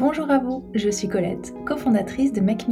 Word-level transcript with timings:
Bonjour 0.00 0.30
à 0.30 0.38
vous, 0.38 0.64
je 0.74 0.88
suis 0.88 1.08
Colette, 1.08 1.52
cofondatrice 1.66 2.32
de 2.32 2.40
Make. 2.40 2.64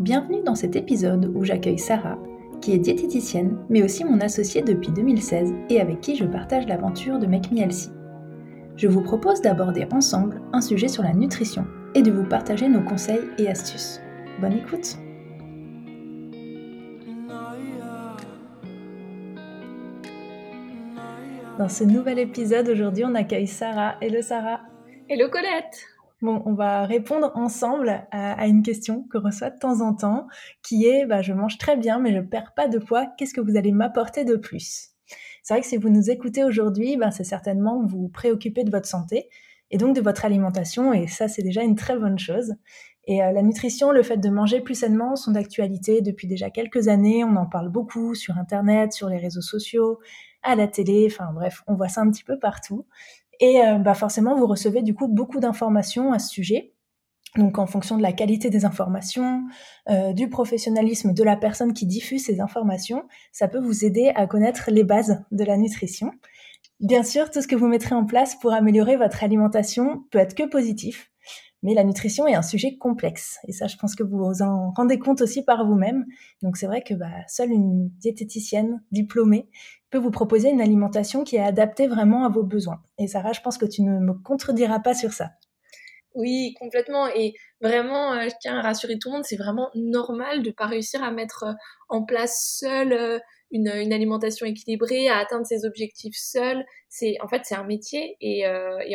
Bienvenue 0.00 0.42
dans 0.42 0.56
cet 0.56 0.74
épisode 0.74 1.30
où 1.32 1.44
j'accueille 1.44 1.78
Sarah, 1.78 2.18
qui 2.60 2.72
est 2.72 2.78
diététicienne, 2.78 3.56
mais 3.68 3.84
aussi 3.84 4.04
mon 4.04 4.20
associée 4.20 4.62
depuis 4.62 4.90
2016 4.90 5.54
et 5.70 5.80
avec 5.80 6.00
qui 6.00 6.16
je 6.16 6.24
partage 6.24 6.66
l'aventure 6.66 7.20
de 7.20 7.28
Make. 7.28 7.46
Je 8.74 8.88
vous 8.88 9.00
propose 9.00 9.42
d'aborder 9.42 9.86
ensemble 9.92 10.42
un 10.52 10.60
sujet 10.60 10.88
sur 10.88 11.04
la 11.04 11.12
nutrition 11.12 11.66
et 11.94 12.02
de 12.02 12.10
vous 12.10 12.24
partager 12.24 12.68
nos 12.68 12.82
conseils 12.82 13.30
et 13.38 13.46
astuces. 13.46 14.00
Bonne 14.40 14.54
écoute 14.54 14.98
Dans 21.60 21.68
ce 21.68 21.84
nouvel 21.84 22.18
épisode, 22.18 22.68
aujourd'hui, 22.68 23.04
on 23.06 23.14
accueille 23.14 23.46
Sarah. 23.46 23.94
Hello 24.00 24.20
Sarah 24.20 24.62
Hello 25.08 25.28
Colette 25.30 25.93
Bon, 26.24 26.40
on 26.46 26.54
va 26.54 26.86
répondre 26.86 27.32
ensemble 27.34 28.06
à, 28.10 28.46
une 28.46 28.62
question 28.62 29.02
que 29.10 29.18
reçoit 29.18 29.50
de 29.50 29.58
temps 29.58 29.82
en 29.82 29.92
temps, 29.92 30.26
qui 30.62 30.86
est 30.86 31.04
bah, 31.04 31.20
je 31.20 31.34
mange 31.34 31.58
très 31.58 31.76
bien, 31.76 31.98
mais 31.98 32.14
je 32.14 32.20
perds 32.20 32.54
pas 32.56 32.66
de 32.66 32.78
poids. 32.78 33.04
Qu'est-ce 33.18 33.34
que 33.34 33.42
vous 33.42 33.58
allez 33.58 33.72
m'apporter 33.72 34.24
de 34.24 34.36
plus? 34.36 34.92
C'est 35.42 35.52
vrai 35.52 35.60
que 35.60 35.66
si 35.66 35.76
vous 35.76 35.90
nous 35.90 36.08
écoutez 36.08 36.42
aujourd'hui, 36.42 36.96
bah, 36.96 37.10
c'est 37.10 37.24
certainement 37.24 37.84
vous 37.84 38.08
préoccupez 38.08 38.64
de 38.64 38.70
votre 38.70 38.86
santé 38.86 39.28
et 39.70 39.76
donc 39.76 39.94
de 39.94 40.00
votre 40.00 40.24
alimentation, 40.24 40.94
et 40.94 41.08
ça, 41.08 41.28
c'est 41.28 41.42
déjà 41.42 41.62
une 41.62 41.74
très 41.74 41.98
bonne 41.98 42.18
chose. 42.18 42.54
Et 43.06 43.22
euh, 43.22 43.30
la 43.30 43.42
nutrition, 43.42 43.90
le 43.90 44.02
fait 44.02 44.16
de 44.16 44.30
manger 44.30 44.62
plus 44.62 44.76
sainement 44.76 45.16
sont 45.16 45.32
d'actualité 45.32 46.00
depuis 46.00 46.26
déjà 46.26 46.48
quelques 46.48 46.88
années. 46.88 47.22
On 47.22 47.36
en 47.36 47.44
parle 47.44 47.68
beaucoup 47.68 48.14
sur 48.14 48.38
Internet, 48.38 48.94
sur 48.94 49.10
les 49.10 49.18
réseaux 49.18 49.42
sociaux, 49.42 49.98
à 50.42 50.56
la 50.56 50.68
télé. 50.68 51.06
Enfin 51.10 51.32
bref, 51.34 51.62
on 51.66 51.74
voit 51.74 51.88
ça 51.88 52.00
un 52.00 52.10
petit 52.10 52.24
peu 52.24 52.38
partout. 52.38 52.86
Et 53.40 53.60
euh, 53.60 53.78
bah 53.78 53.94
forcément, 53.94 54.36
vous 54.36 54.46
recevez 54.46 54.82
du 54.82 54.94
coup 54.94 55.08
beaucoup 55.08 55.40
d'informations 55.40 56.12
à 56.12 56.18
ce 56.18 56.28
sujet. 56.28 56.74
Donc 57.36 57.58
en 57.58 57.66
fonction 57.66 57.96
de 57.96 58.02
la 58.02 58.12
qualité 58.12 58.48
des 58.48 58.64
informations, 58.64 59.42
euh, 59.90 60.12
du 60.12 60.28
professionnalisme 60.28 61.12
de 61.12 61.24
la 61.24 61.36
personne 61.36 61.72
qui 61.72 61.84
diffuse 61.84 62.24
ces 62.24 62.40
informations, 62.40 63.04
ça 63.32 63.48
peut 63.48 63.58
vous 63.58 63.84
aider 63.84 64.12
à 64.14 64.26
connaître 64.26 64.70
les 64.70 64.84
bases 64.84 65.24
de 65.32 65.44
la 65.44 65.56
nutrition. 65.56 66.12
Bien 66.78 67.02
sûr, 67.02 67.30
tout 67.30 67.42
ce 67.42 67.48
que 67.48 67.56
vous 67.56 67.66
mettrez 67.66 67.94
en 67.94 68.04
place 68.04 68.36
pour 68.36 68.52
améliorer 68.52 68.96
votre 68.96 69.24
alimentation 69.24 70.04
peut 70.10 70.18
être 70.18 70.34
que 70.34 70.48
positif, 70.48 71.10
mais 71.64 71.74
la 71.74 71.82
nutrition 71.82 72.28
est 72.28 72.34
un 72.34 72.42
sujet 72.42 72.76
complexe. 72.76 73.38
Et 73.48 73.52
ça, 73.52 73.66
je 73.66 73.76
pense 73.76 73.96
que 73.96 74.02
vous 74.02 74.18
vous 74.18 74.42
en 74.42 74.70
rendez 74.76 74.98
compte 74.98 75.22
aussi 75.22 75.42
par 75.42 75.66
vous-même. 75.66 76.04
Donc 76.42 76.58
c'est 76.58 76.66
vrai 76.66 76.82
que 76.82 76.94
bah, 76.94 77.10
seule 77.26 77.50
une 77.50 77.88
diététicienne 77.98 78.84
diplômée 78.92 79.48
peut 79.90 79.98
vous 79.98 80.10
proposer 80.10 80.50
une 80.50 80.60
alimentation 80.60 81.24
qui 81.24 81.36
est 81.36 81.42
adaptée 81.42 81.88
vraiment 81.88 82.24
à 82.24 82.28
vos 82.28 82.42
besoins. 82.42 82.82
Et 82.98 83.06
Sarah, 83.06 83.32
je 83.32 83.40
pense 83.40 83.58
que 83.58 83.64
tu 83.64 83.82
ne 83.82 83.98
me 83.98 84.12
contrediras 84.12 84.80
pas 84.80 84.94
sur 84.94 85.12
ça. 85.12 85.30
Oui, 86.14 86.54
complètement. 86.60 87.08
Et 87.08 87.34
vraiment, 87.60 88.12
euh, 88.12 88.28
je 88.28 88.34
tiens 88.40 88.58
à 88.58 88.62
rassurer 88.62 88.98
tout 88.98 89.08
le 89.08 89.16
monde, 89.16 89.24
c'est 89.24 89.36
vraiment 89.36 89.70
normal 89.74 90.42
de 90.42 90.48
ne 90.48 90.54
pas 90.54 90.66
réussir 90.66 91.02
à 91.02 91.10
mettre 91.10 91.44
euh, 91.44 91.52
en 91.88 92.04
place 92.04 92.56
seul 92.60 92.92
euh, 92.92 93.18
une, 93.50 93.68
alimentation 93.68 94.46
équilibrée, 94.46 95.08
à 95.08 95.16
atteindre 95.18 95.46
ses 95.46 95.64
objectifs 95.64 96.16
seul. 96.16 96.64
C'est 96.88 97.16
en 97.22 97.28
fait 97.28 97.42
c'est 97.44 97.54
un 97.56 97.64
métier 97.64 98.16
et, 98.20 98.46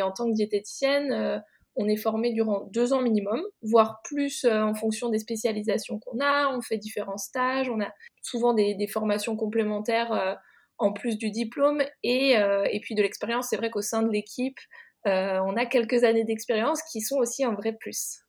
en 0.02 0.12
tant 0.12 0.26
que 0.26 0.34
diététicienne, 0.34 1.42
on 1.80 1.88
est 1.88 1.96
formé 1.96 2.32
durant 2.32 2.68
deux 2.72 2.92
ans 2.92 3.00
minimum, 3.00 3.40
voire 3.62 4.00
plus 4.04 4.44
en 4.44 4.74
fonction 4.74 5.08
des 5.08 5.18
spécialisations 5.18 5.98
qu'on 5.98 6.20
a. 6.20 6.54
On 6.54 6.60
fait 6.60 6.76
différents 6.76 7.16
stages, 7.16 7.70
on 7.70 7.80
a 7.80 7.90
souvent 8.22 8.54
des, 8.54 8.86
formations 8.86 9.36
complémentaires 9.36 10.38
en 10.80 10.92
plus 10.92 11.18
du 11.18 11.30
diplôme 11.30 11.82
et, 12.02 12.36
euh, 12.38 12.66
et 12.72 12.80
puis 12.80 12.94
de 12.94 13.02
l'expérience. 13.02 13.48
C'est 13.50 13.56
vrai 13.56 13.70
qu'au 13.70 13.82
sein 13.82 14.02
de 14.02 14.10
l'équipe, 14.10 14.58
euh, 15.06 15.38
on 15.44 15.56
a 15.56 15.66
quelques 15.66 16.04
années 16.04 16.24
d'expérience 16.24 16.82
qui 16.90 17.02
sont 17.02 17.18
aussi 17.18 17.44
un 17.44 17.52
vrai 17.52 17.74
plus. 17.78 18.20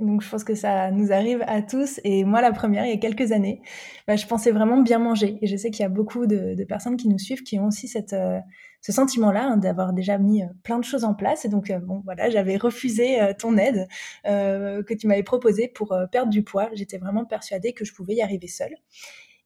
Donc 0.00 0.22
je 0.22 0.30
pense 0.30 0.44
que 0.44 0.54
ça 0.54 0.90
nous 0.90 1.12
arrive 1.12 1.44
à 1.46 1.60
tous. 1.60 2.00
Et 2.04 2.24
moi, 2.24 2.40
la 2.40 2.52
première, 2.52 2.86
il 2.86 2.90
y 2.90 2.94
a 2.94 2.96
quelques 2.96 3.32
années, 3.32 3.60
bah, 4.08 4.16
je 4.16 4.26
pensais 4.26 4.50
vraiment 4.50 4.80
bien 4.80 4.98
manger. 4.98 5.38
Et 5.42 5.46
je 5.46 5.56
sais 5.56 5.70
qu'il 5.70 5.82
y 5.82 5.86
a 5.86 5.90
beaucoup 5.90 6.26
de, 6.26 6.64
personnes 6.64 6.96
qui 6.96 7.08
nous 7.08 7.18
suivent 7.18 7.42
qui 7.42 7.58
ont 7.58 7.66
aussi 7.66 7.86
cette, 7.86 8.14
euh, 8.14 8.38
ce 8.80 8.92
sentiment-là 8.92 9.44
hein, 9.44 9.56
d'avoir 9.56 9.92
déjà 9.92 10.18
mis 10.18 10.42
plein 10.62 10.78
de 10.78 10.84
choses 10.84 11.04
en 11.04 11.14
place. 11.14 11.44
Et 11.44 11.48
donc, 11.48 11.72
bon, 11.82 12.02
voilà, 12.04 12.30
j'avais 12.30 12.56
refusé 12.56 13.18
ton 13.38 13.56
aide 13.56 13.88
que 14.24 14.94
tu 14.94 15.06
m'avais 15.06 15.22
proposée 15.22 15.68
pour 15.68 15.96
perdre 16.10 16.30
du 16.30 16.42
poids. 16.42 16.68
J'étais 16.72 16.98
vraiment 16.98 17.24
persuadée 17.24 17.72
que 17.72 17.84
je 17.84 17.94
pouvais 17.94 18.14
y 18.14 18.22
arriver 18.22 18.46
seule. 18.46 18.74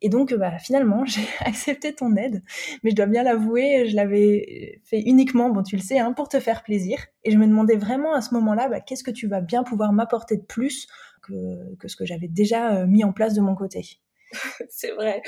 Et 0.04 0.10
donc, 0.10 0.34
bah, 0.34 0.58
finalement, 0.58 1.04
j'ai 1.06 1.26
accepté 1.40 1.94
ton 1.94 2.14
aide, 2.16 2.42
mais 2.82 2.90
je 2.90 2.94
dois 2.94 3.06
bien 3.06 3.22
l'avouer, 3.22 3.86
je 3.88 3.96
l'avais 3.96 4.80
fait 4.84 5.00
uniquement, 5.00 5.48
bon, 5.48 5.62
tu 5.62 5.76
le 5.76 5.82
sais, 5.82 5.98
hein, 5.98 6.12
pour 6.12 6.28
te 6.28 6.40
faire 6.40 6.62
plaisir. 6.62 6.98
Et 7.24 7.30
je 7.30 7.38
me 7.38 7.46
demandais 7.46 7.76
vraiment 7.76 8.14
à 8.14 8.20
ce 8.20 8.34
moment-là, 8.34 8.68
bah, 8.68 8.80
qu'est-ce 8.80 9.02
que 9.02 9.10
tu 9.10 9.26
vas 9.26 9.40
bien 9.40 9.62
pouvoir 9.62 9.94
m'apporter 9.94 10.36
de 10.36 10.42
plus 10.42 10.88
que, 11.22 11.88
ce 11.88 11.96
que 11.96 12.04
j'avais 12.04 12.28
déjà 12.28 12.76
euh, 12.76 12.86
mis 12.86 13.02
en 13.02 13.14
place 13.14 13.32
de 13.32 13.40
mon 13.40 13.54
côté? 13.54 13.98
c'est 14.68 14.90
vrai. 14.92 15.22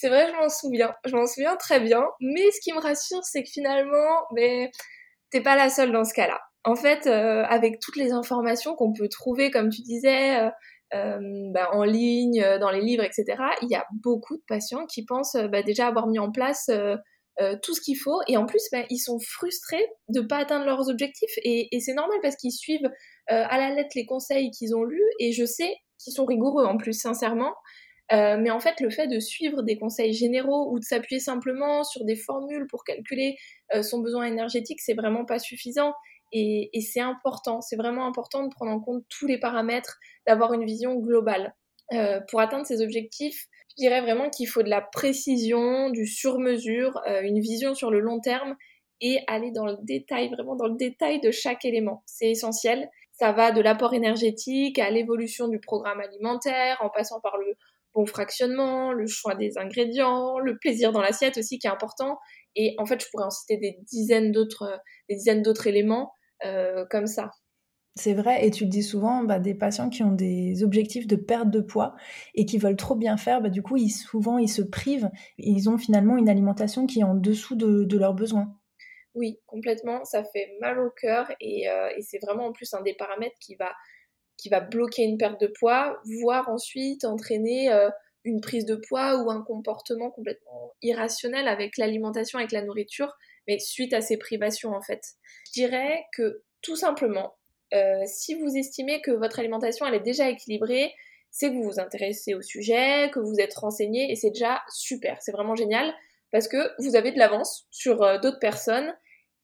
C'est 0.00 0.08
vrai, 0.08 0.28
je 0.28 0.32
m'en 0.32 0.48
souviens. 0.48 0.94
Je 1.04 1.14
m'en 1.14 1.26
souviens 1.26 1.56
très 1.56 1.78
bien. 1.78 2.06
Mais 2.20 2.50
ce 2.52 2.60
qui 2.62 2.72
me 2.72 2.80
rassure, 2.80 3.22
c'est 3.22 3.42
que 3.42 3.50
finalement, 3.50 4.22
mais 4.34 4.70
t'es 5.30 5.42
pas 5.42 5.56
la 5.56 5.68
seule 5.68 5.92
dans 5.92 6.04
ce 6.04 6.14
cas-là. 6.14 6.40
En 6.64 6.74
fait, 6.74 7.06
euh, 7.06 7.42
avec 7.44 7.80
toutes 7.80 7.96
les 7.96 8.10
informations 8.10 8.74
qu'on 8.76 8.94
peut 8.94 9.08
trouver, 9.08 9.50
comme 9.50 9.68
tu 9.68 9.82
disais, 9.82 10.40
euh, 10.40 10.50
euh, 10.94 11.18
bah, 11.52 11.68
en 11.74 11.84
ligne, 11.84 12.42
dans 12.60 12.70
les 12.70 12.80
livres, 12.80 13.04
etc., 13.04 13.26
il 13.60 13.68
y 13.68 13.74
a 13.74 13.84
beaucoup 14.02 14.38
de 14.38 14.42
patients 14.48 14.86
qui 14.86 15.04
pensent 15.04 15.36
bah, 15.52 15.62
déjà 15.62 15.88
avoir 15.88 16.06
mis 16.06 16.18
en 16.18 16.32
place 16.32 16.70
tout 17.62 17.74
ce 17.74 17.80
qu'il 17.80 17.96
faut 17.96 18.20
et 18.28 18.36
en 18.36 18.44
plus 18.44 18.62
ils 18.90 18.98
sont 18.98 19.18
frustrés 19.18 19.86
de 20.08 20.20
ne 20.20 20.26
pas 20.26 20.36
atteindre 20.36 20.66
leurs 20.66 20.90
objectifs 20.90 21.32
et 21.42 21.70
c'est 21.80 21.94
normal 21.94 22.18
parce 22.20 22.36
qu'ils 22.36 22.52
suivent 22.52 22.90
à 23.28 23.56
la 23.56 23.70
lettre 23.70 23.92
les 23.94 24.04
conseils 24.04 24.50
qu'ils 24.50 24.76
ont 24.76 24.84
lus 24.84 25.10
et 25.20 25.32
je 25.32 25.46
sais 25.46 25.74
qu'ils 25.98 26.12
sont 26.12 26.26
rigoureux 26.26 26.66
en 26.66 26.76
plus 26.76 26.92
sincèrement 26.92 27.54
mais 28.12 28.50
en 28.50 28.60
fait 28.60 28.80
le 28.80 28.90
fait 28.90 29.06
de 29.06 29.20
suivre 29.20 29.62
des 29.62 29.78
conseils 29.78 30.12
généraux 30.12 30.72
ou 30.72 30.78
de 30.78 30.84
s'appuyer 30.84 31.20
simplement 31.20 31.84
sur 31.84 32.04
des 32.04 32.16
formules 32.16 32.66
pour 32.66 32.82
calculer 32.84 33.36
son 33.82 34.00
besoin 34.00 34.24
énergétique 34.24 34.80
c'est 34.80 34.94
vraiment 34.94 35.24
pas 35.24 35.38
suffisant 35.38 35.92
et, 36.32 36.80
c'est 36.80 37.00
important, 37.00 37.60
c'est 37.60 37.76
vraiment 37.76 38.06
important 38.06 38.44
de 38.44 38.50
prendre 38.54 38.72
en 38.72 38.80
compte 38.80 39.04
tous 39.08 39.26
les 39.26 39.38
paramètres, 39.38 39.98
d'avoir 40.26 40.52
une 40.52 40.64
vision 40.64 40.94
globale. 40.96 41.54
Euh, 41.92 42.20
pour 42.28 42.40
atteindre 42.40 42.66
ces 42.66 42.82
objectifs, 42.82 43.46
je 43.70 43.82
dirais 43.82 44.00
vraiment 44.00 44.30
qu'il 44.30 44.46
faut 44.46 44.62
de 44.62 44.70
la 44.70 44.80
précision, 44.80 45.90
du 45.90 46.06
sur-mesure, 46.06 47.00
euh, 47.08 47.22
une 47.22 47.40
vision 47.40 47.74
sur 47.74 47.90
le 47.90 47.98
long 47.98 48.20
terme 48.20 48.56
et 49.00 49.18
aller 49.26 49.50
dans 49.50 49.66
le 49.66 49.76
détail, 49.82 50.28
vraiment 50.28 50.54
dans 50.54 50.68
le 50.68 50.76
détail 50.76 51.20
de 51.20 51.30
chaque 51.30 51.64
élément. 51.64 52.02
C'est 52.06 52.30
essentiel. 52.30 52.88
Ça 53.12 53.32
va 53.32 53.50
de 53.50 53.60
l'apport 53.60 53.94
énergétique 53.94 54.78
à 54.78 54.90
l'évolution 54.90 55.48
du 55.48 55.58
programme 55.58 56.00
alimentaire, 56.00 56.78
en 56.80 56.90
passant 56.90 57.20
par 57.20 57.38
le 57.38 57.56
bon 57.94 58.06
fractionnement, 58.06 58.92
le 58.92 59.06
choix 59.06 59.34
des 59.34 59.58
ingrédients, 59.58 60.38
le 60.38 60.58
plaisir 60.58 60.92
dans 60.92 61.00
l'assiette 61.00 61.38
aussi 61.38 61.58
qui 61.58 61.66
est 61.66 61.70
important. 61.70 62.18
Et 62.56 62.74
en 62.78 62.86
fait, 62.86 63.02
je 63.02 63.06
pourrais 63.10 63.24
en 63.24 63.30
citer 63.30 63.56
des 63.56 63.78
dizaines 63.90 64.32
d'autres, 64.32 64.80
des 65.08 65.16
dizaines 65.16 65.42
d'autres 65.42 65.66
éléments. 65.66 66.12
Euh, 66.44 66.86
comme 66.90 67.06
ça. 67.06 67.30
C'est 67.96 68.14
vrai, 68.14 68.46
et 68.46 68.50
tu 68.50 68.64
le 68.64 68.70
dis 68.70 68.82
souvent, 68.82 69.24
bah, 69.24 69.38
des 69.38 69.54
patients 69.54 69.90
qui 69.90 70.02
ont 70.02 70.12
des 70.12 70.62
objectifs 70.62 71.06
de 71.06 71.16
perte 71.16 71.50
de 71.50 71.60
poids 71.60 71.96
et 72.34 72.46
qui 72.46 72.56
veulent 72.56 72.76
trop 72.76 72.94
bien 72.94 73.16
faire, 73.16 73.42
bah, 73.42 73.50
du 73.50 73.62
coup, 73.62 73.76
ils, 73.76 73.90
souvent, 73.90 74.38
ils 74.38 74.48
se 74.48 74.62
privent 74.62 75.10
et 75.38 75.50
ils 75.50 75.68
ont 75.68 75.76
finalement 75.76 76.16
une 76.16 76.28
alimentation 76.28 76.86
qui 76.86 77.00
est 77.00 77.04
en 77.04 77.14
dessous 77.14 77.56
de, 77.56 77.96
leurs 77.98 78.14
besoins. 78.14 78.56
Oui, 79.14 79.40
complètement, 79.46 80.04
ça 80.04 80.24
fait 80.24 80.56
mal 80.60 80.78
au 80.78 80.90
cœur 80.90 81.30
et, 81.40 81.68
euh, 81.68 81.90
c'est 82.00 82.20
vraiment 82.24 82.46
en 82.46 82.52
plus 82.52 82.72
un 82.72 82.82
des 82.82 82.94
paramètres 82.94 83.36
qui 83.40 83.56
va, 83.56 83.72
qui 84.40 84.48
va 84.48 84.60
bloquer 84.60 85.02
une 85.02 85.18
perte 85.18 85.40
de 85.40 85.46
poids, 85.46 86.00
voire 86.22 86.48
ensuite 86.48 87.04
entraîner 87.04 87.70
euh, 87.70 87.90
une 88.24 88.40
prise 88.40 88.64
de 88.64 88.74
poids 88.74 89.22
ou 89.22 89.30
un 89.30 89.42
comportement 89.42 90.10
complètement 90.10 90.72
irrationnel 90.82 91.46
avec 91.48 91.76
l'alimentation, 91.76 92.38
avec 92.38 92.52
la 92.52 92.62
nourriture, 92.62 93.12
mais 93.46 93.58
suite 93.58 93.92
à 93.92 94.00
ces 94.00 94.16
privations 94.16 94.72
en 94.72 94.80
fait. 94.80 95.02
Je 95.46 95.52
dirais 95.52 96.04
que 96.16 96.42
tout 96.62 96.76
simplement, 96.76 97.34
euh, 97.74 98.02
si 98.06 98.34
vous 98.34 98.56
estimez 98.56 99.00
que 99.00 99.10
votre 99.10 99.38
alimentation 99.38 99.86
elle 99.86 99.94
est 99.94 100.00
déjà 100.00 100.28
équilibrée, 100.28 100.92
c'est 101.30 101.50
que 101.50 101.54
vous 101.54 101.64
vous 101.64 101.80
intéressez 101.80 102.34
au 102.34 102.42
sujet, 102.42 103.10
que 103.12 103.20
vous 103.20 103.38
êtes 103.38 103.54
renseigné 103.54 104.10
et 104.10 104.16
c'est 104.16 104.30
déjà 104.30 104.62
super, 104.68 105.16
c'est 105.20 105.32
vraiment 105.32 105.54
génial 105.54 105.94
parce 106.32 106.48
que 106.48 106.70
vous 106.82 106.96
avez 106.96 107.12
de 107.12 107.18
l'avance 107.18 107.66
sur 107.70 108.02
euh, 108.02 108.18
d'autres 108.18 108.38
personnes, 108.38 108.94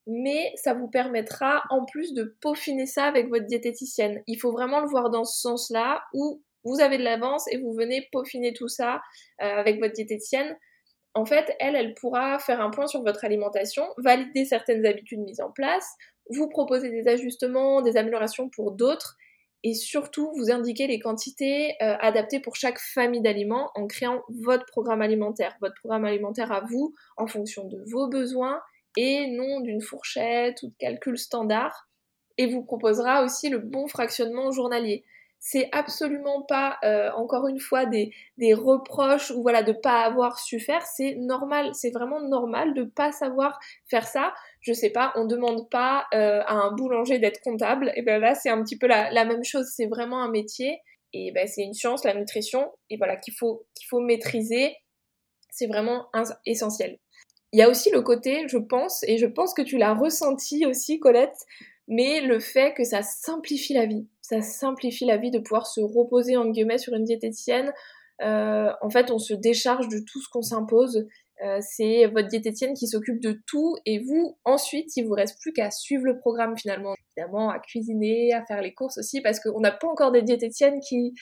mais 0.07 0.53
ça 0.57 0.75
vous 0.75 0.89
permettra 0.89 1.63
en 1.71 1.85
plus 1.85 2.15
de 2.15 2.37
peaufiner 2.41 2.87
ça 2.87 3.05
avec 3.05 3.29
votre 3.29 3.47
diététicienne. 3.47 4.23
Il 4.27 4.39
faut 4.39 4.53
vraiment 4.53 4.81
le 4.81 4.89
voir 4.89 5.11
dans 5.11 5.25
ce 5.25 5.41
sens-là 5.41 6.03
où 6.15 6.43
vous 6.65 6.81
avez 6.81 6.99
de 6.99 7.05
l'avance 7.05 7.47
et 7.53 7.59
vous 7.59 7.73
venez 7.73 8.09
peaufiner 8.13 8.53
tout 8.53 8.69
ça 8.69 9.01
euh, 9.43 9.47
avec 9.47 9.79
votre 9.81 9.95
diététicienne 9.95 10.57
en 11.17 11.25
fait, 11.25 11.51
elle, 11.61 11.75
elle 11.75 11.95
pourra 11.95 12.39
faire 12.39 12.61
un 12.61 12.69
point 12.69 12.87
sur 12.87 13.03
votre 13.03 13.25
alimentation, 13.25 13.85
valider 13.97 14.45
certaines 14.45 14.85
habitudes 14.85 15.21
mises 15.21 15.41
en 15.41 15.51
place, 15.51 15.95
vous 16.29 16.47
proposer 16.47 16.91
des 16.91 17.09
ajustements, 17.09 17.81
des 17.81 17.97
améliorations 17.97 18.51
pour 18.51 18.73
d'autres, 18.73 19.17
et 19.65 19.73
surtout 19.73 20.31
vous 20.37 20.51
indiquer 20.51 20.87
les 20.87 21.01
quantités 21.01 21.71
euh, 21.81 21.97
adaptées 22.01 22.39
pour 22.39 22.55
chaque 22.55 22.79
famille 22.79 23.23
d'aliments 23.23 23.71
en 23.75 23.87
créant 23.87 24.23
votre 24.29 24.67
programme 24.67 25.01
alimentaire, 25.01 25.57
votre 25.63 25.75
programme 25.77 26.05
alimentaire 26.05 26.53
à 26.53 26.61
vous, 26.61 26.95
en 27.17 27.27
fonction 27.27 27.67
de 27.67 27.83
vos 27.91 28.09
besoins, 28.09 28.61
et 28.97 29.29
non 29.29 29.61
d'une 29.61 29.81
fourchette 29.83 30.63
ou 30.63 30.69
de 30.69 30.75
calcul 30.79 31.19
standard. 31.19 31.89
et 32.39 32.47
vous 32.47 32.63
proposera 32.63 33.23
aussi 33.25 33.49
le 33.49 33.59
bon 33.59 33.87
fractionnement 33.89 34.51
journalier. 34.53 35.05
C'est 35.39 35.69
absolument 35.73 36.43
pas 36.43 36.79
euh, 36.85 37.11
encore 37.13 37.47
une 37.49 37.61
fois 37.61 37.87
des, 37.87 38.13
des 38.39 38.53
reproches 38.55 39.31
ou 39.31 39.43
voilà 39.43 39.63
de 39.63 39.73
pas 39.73 40.03
avoir 40.03 40.39
su 40.41 40.59
faire. 40.61 40.83
C'est 40.83 41.15
normal 41.17 41.71
c'est 41.75 41.91
vraiment 41.91 42.21
normal 42.21 42.75
de 42.75 42.85
pas 42.85 43.13
savoir 43.13 43.59
faire 43.89 44.07
ça. 44.07 44.35
Je 44.61 44.73
sais 44.73 44.91
pas 44.91 45.13
on 45.17 45.25
demande 45.27 45.71
pas 45.71 46.07
euh, 46.15 46.43
à 46.47 46.55
un 46.55 46.73
boulanger 46.73 47.19
d'être 47.19 47.41
comptable. 47.43 47.93
Et 47.97 48.03
ben 48.03 48.21
là 48.21 48.35
c'est 48.35 48.51
un 48.51 48.63
petit 48.63 48.79
peu 48.79 48.87
la, 48.87 49.11
la 49.13 49.25
même 49.25 49.45
chose. 49.45 49.67
C'est 49.75 49.87
vraiment 49.87 50.21
un 50.23 50.31
métier. 50.31 50.81
Et 51.13 51.33
ben 51.33 51.47
c'est 51.47 51.63
une 51.63 51.75
science 51.75 52.05
la 52.05 52.15
nutrition. 52.15 52.73
Et 52.91 52.97
voilà 52.97 53.17
qu'il 53.17 53.35
faut 53.35 53.67
qu'il 53.75 53.87
faut 53.89 54.01
maîtriser. 54.01 54.77
C'est 55.51 55.69
vraiment 55.69 56.09
essentiel 56.45 56.99
il 57.57 57.61
y 57.61 57.63
a 57.63 57.71
aussi 57.71 57.91
le 57.91 58.03
côté 58.03 58.45
je 58.49 58.59
pense 58.59 59.03
et 59.09 59.17
je 59.17 59.27
pense 59.27 59.55
que 59.55 59.63
tu 59.63 59.79
l'as 59.79 59.95
ressenti 59.95 60.67
aussi 60.67 61.01
Colette 61.01 61.47
mais 61.89 62.21
le 62.21 62.41
fait 62.41 62.75
que 62.75 62.85
ça 62.85 63.03
simplifie 63.03 63.73
la 63.73 63.87
vie. 63.87 64.07
Ça 64.21 64.43
simplifie 64.43 65.05
la 65.05 65.17
vie 65.17 65.31
de 65.31 65.39
pouvoir 65.39 65.67
se 65.67 65.81
reposer 65.81 66.37
en 66.37 66.47
guillemets 66.49 66.79
sur 66.79 66.95
une 66.95 67.05
diététicienne. 67.05 67.73
Euh, 68.23 68.73
en 68.81 68.91
fait, 68.91 69.11
on 69.11 69.19
se 69.19 69.35
décharge 69.35 69.89
de 69.89 69.99
tout 69.99 70.21
ce 70.21 70.29
qu'on 70.29 70.43
s'impose. 70.43 71.07
Euh, 71.45 71.59
c'est 71.61 72.07
votre 72.07 72.29
diététicienne 72.29 72.75
qui 72.75 72.89
s'occupe 72.89 73.21
de 73.21 73.39
tout 73.47 73.77
et 73.85 73.99
vous, 73.99 74.37
ensuite, 74.45 74.97
il 74.97 75.05
vous 75.05 75.13
reste 75.13 75.39
plus 75.41 75.53
qu'à 75.53 75.71
suivre 75.71 76.05
le 76.05 76.19
programme 76.19 76.57
finalement. 76.57 76.95
Évidemment, 77.17 77.51
à 77.51 77.59
cuisiner, 77.59 78.33
à 78.33 78.45
faire 78.45 78.63
les 78.63 78.75
courses 78.75 78.99
aussi, 78.99 79.21
parce 79.21 79.39
qu'on 79.39 79.61
n'a 79.61 79.71
pas 79.71 79.87
encore 79.87 80.13
des 80.13 80.23
diététiciennes 80.23 80.81
qui, 80.81 81.15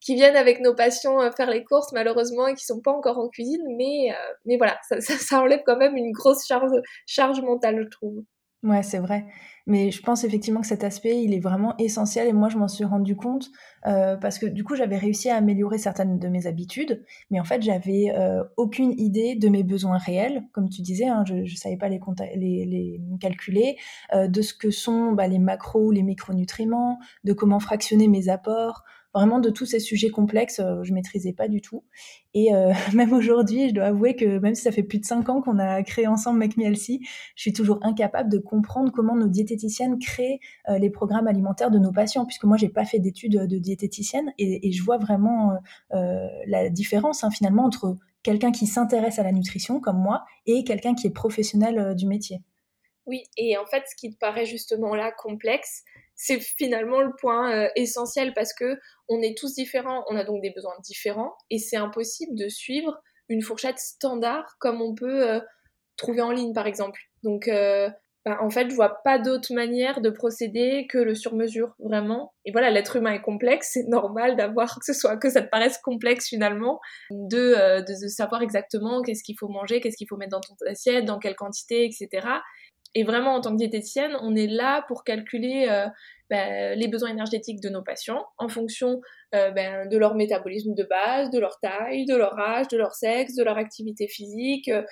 qui 0.00 0.14
viennent 0.14 0.36
avec 0.36 0.60
nos 0.60 0.74
patients 0.74 1.20
euh, 1.20 1.30
faire 1.30 1.50
les 1.50 1.64
courses 1.64 1.92
malheureusement 1.92 2.46
et 2.46 2.54
qui 2.54 2.64
sont 2.64 2.80
pas 2.80 2.92
encore 2.92 3.18
en 3.18 3.28
cuisine, 3.28 3.62
mais, 3.76 4.10
euh, 4.10 4.32
mais 4.44 4.56
voilà, 4.56 4.78
ça, 5.00 5.40
enlève 5.40 5.62
quand 5.66 5.76
même 5.76 5.96
une 5.96 6.12
grosse 6.12 6.46
charge, 6.46 6.72
charge 7.06 7.40
mentale, 7.40 7.82
je 7.84 7.88
trouve. 7.88 8.24
Ouais, 8.62 8.82
c'est 8.82 8.98
vrai. 8.98 9.26
Mais 9.66 9.90
je 9.90 10.02
pense 10.02 10.24
effectivement 10.24 10.60
que 10.60 10.66
cet 10.66 10.82
aspect, 10.82 11.22
il 11.22 11.34
est 11.34 11.40
vraiment 11.40 11.76
essentiel 11.76 12.26
et 12.26 12.32
moi, 12.32 12.48
je 12.48 12.56
m'en 12.56 12.68
suis 12.68 12.84
rendu 12.84 13.14
compte 13.14 13.50
euh, 13.86 14.16
parce 14.16 14.38
que 14.38 14.46
du 14.46 14.64
coup, 14.64 14.74
j'avais 14.74 14.96
réussi 14.96 15.28
à 15.28 15.36
améliorer 15.36 15.78
certaines 15.78 16.18
de 16.18 16.28
mes 16.28 16.46
habitudes, 16.46 17.04
mais 17.30 17.38
en 17.38 17.44
fait, 17.44 17.62
j'avais 17.62 18.12
aucune 18.56 18.92
idée 18.98 19.34
de 19.36 19.48
mes 19.48 19.62
besoins 19.62 19.98
réels, 19.98 20.42
comme 20.52 20.68
tu 20.68 20.82
disais, 20.82 21.06
hein, 21.06 21.22
je 21.26 21.34
ne 21.34 21.46
savais 21.46 21.76
pas 21.76 21.88
les, 21.88 22.00
calculer, 23.20 23.76
de 24.14 24.42
ce 24.42 24.54
que 24.54 24.70
sont 24.70 25.12
bah, 25.12 25.28
les 25.28 25.38
macros, 25.38 25.92
les 25.92 26.02
micronutriments, 26.02 26.98
de 27.24 27.32
comment 27.32 27.60
fractionner 27.60 28.08
mes 28.08 28.28
apports, 28.28 28.84
vraiment 29.16 29.40
de 29.40 29.48
tous 29.48 29.64
ces 29.64 29.80
sujets 29.80 30.10
complexes, 30.10 30.60
euh, 30.60 30.82
je 30.82 30.92
maîtrisais 30.92 31.32
pas 31.32 31.48
du 31.48 31.62
tout. 31.62 31.84
Et 32.34 32.54
euh, 32.54 32.72
même 32.94 33.12
aujourd'hui, 33.12 33.70
je 33.70 33.74
dois 33.74 33.86
avouer 33.86 34.14
que 34.14 34.38
même 34.38 34.54
si 34.54 34.62
ça 34.62 34.70
fait 34.70 34.82
plus 34.82 34.98
de 34.98 35.06
cinq 35.06 35.28
ans 35.30 35.40
qu'on 35.40 35.58
a 35.58 35.82
créé 35.82 36.06
ensemble 36.06 36.38
Make 36.38 36.56
Me 36.58 36.74
je 36.74 37.08
suis 37.34 37.52
toujours 37.52 37.78
incapable 37.82 38.30
de 38.30 38.38
comprendre 38.38 38.92
comment 38.92 39.16
nos 39.16 39.28
diététiciennes 39.28 39.98
créent 39.98 40.40
euh, 40.68 40.78
les 40.78 40.90
programmes 40.90 41.26
alimentaires 41.26 41.70
de 41.70 41.78
nos 41.78 41.92
patients, 41.92 42.26
puisque 42.26 42.44
moi 42.44 42.58
j'ai 42.58 42.68
pas 42.68 42.84
fait 42.84 42.98
d'études 42.98 43.46
de 43.46 43.58
diététicienne 43.58 44.32
et, 44.38 44.68
et, 44.68 44.72
je 44.72 44.82
vois 44.82 44.98
vraiment 44.98 45.52
la 45.90 46.68
différence 46.68 47.24
hein, 47.24 47.30
finalement 47.30 47.64
entre 47.64 47.96
quelqu'un 48.22 48.52
qui 48.52 48.66
s'intéresse 48.66 49.18
à 49.18 49.22
la 49.22 49.32
nutrition 49.32 49.80
comme 49.80 49.98
moi 49.98 50.24
et 50.44 50.64
quelqu'un 50.64 50.94
qui 50.94 51.06
est 51.06 51.10
professionnel 51.10 51.94
du 51.94 52.06
métier. 52.06 52.42
Oui, 53.06 53.22
et 53.36 53.56
en 53.56 53.64
fait, 53.66 53.84
ce 53.88 53.94
qui 53.94 54.12
te 54.12 54.18
paraît 54.18 54.46
justement 54.46 54.94
là 54.94 55.12
complexe, 55.12 55.84
c'est 56.16 56.40
finalement 56.40 57.02
le 57.02 57.12
point 57.20 57.52
euh, 57.52 57.68
essentiel 57.76 58.32
parce 58.34 58.52
que 58.54 58.78
on 59.08 59.20
est 59.20 59.36
tous 59.36 59.54
différents, 59.54 60.04
on 60.08 60.16
a 60.16 60.24
donc 60.24 60.42
des 60.42 60.50
besoins 60.50 60.74
différents 60.82 61.36
et 61.50 61.58
c'est 61.58 61.76
impossible 61.76 62.36
de 62.36 62.48
suivre 62.48 63.00
une 63.28 63.42
fourchette 63.42 63.78
standard 63.78 64.56
comme 64.58 64.80
on 64.80 64.94
peut 64.94 65.30
euh, 65.30 65.40
trouver 65.96 66.22
en 66.22 66.32
ligne 66.32 66.54
par 66.54 66.66
exemple. 66.66 67.00
Donc 67.22 67.48
euh, 67.48 67.90
bah, 68.24 68.38
en 68.40 68.50
fait, 68.50 68.70
je 68.70 68.74
vois 68.74 69.02
pas 69.04 69.18
d'autre 69.18 69.54
manière 69.54 70.00
de 70.00 70.10
procéder 70.10 70.88
que 70.88 70.98
le 70.98 71.14
sur-mesure 71.14 71.76
vraiment. 71.78 72.32
Et 72.44 72.50
voilà, 72.50 72.70
l'être 72.70 72.96
humain 72.96 73.12
est 73.12 73.22
complexe, 73.22 73.70
c'est 73.74 73.86
normal 73.86 74.36
d'avoir 74.36 74.80
que 74.80 74.84
ce 74.84 74.94
soit 74.94 75.16
que 75.16 75.30
ça 75.30 75.42
te 75.42 75.48
paraisse 75.48 75.78
complexe 75.78 76.28
finalement 76.28 76.80
de, 77.10 77.82
de 77.86 78.08
savoir 78.08 78.42
exactement 78.42 79.02
qu'est-ce 79.02 79.22
qu'il 79.22 79.38
faut 79.38 79.46
manger, 79.46 79.80
qu'est-ce 79.80 79.96
qu'il 79.96 80.08
faut 80.08 80.16
mettre 80.16 80.32
dans 80.32 80.40
ton 80.40 80.54
assiette, 80.66 81.04
dans 81.04 81.20
quelle 81.20 81.36
quantité, 81.36 81.84
etc. 81.84 82.26
Et 82.98 83.04
vraiment, 83.04 83.34
en 83.34 83.42
tant 83.42 83.50
que 83.52 83.58
diététicienne, 83.58 84.16
on 84.22 84.34
est 84.34 84.46
là 84.46 84.82
pour 84.88 85.04
calculer 85.04 85.66
euh, 85.68 85.86
ben, 86.30 86.78
les 86.78 86.88
besoins 86.88 87.10
énergétiques 87.10 87.60
de 87.60 87.68
nos 87.68 87.82
patients 87.82 88.24
en 88.38 88.48
fonction 88.48 89.02
euh, 89.34 89.50
ben, 89.50 89.86
de 89.86 89.98
leur 89.98 90.14
métabolisme 90.14 90.72
de 90.72 90.82
base, 90.82 91.28
de 91.28 91.38
leur 91.38 91.60
taille, 91.60 92.06
de 92.06 92.16
leur 92.16 92.38
âge, 92.38 92.68
de 92.68 92.78
leur 92.78 92.94
sexe, 92.94 93.34
de 93.34 93.44
leur 93.44 93.58
activité 93.58 94.08
physique. 94.08 94.68
Euh, 94.68 94.82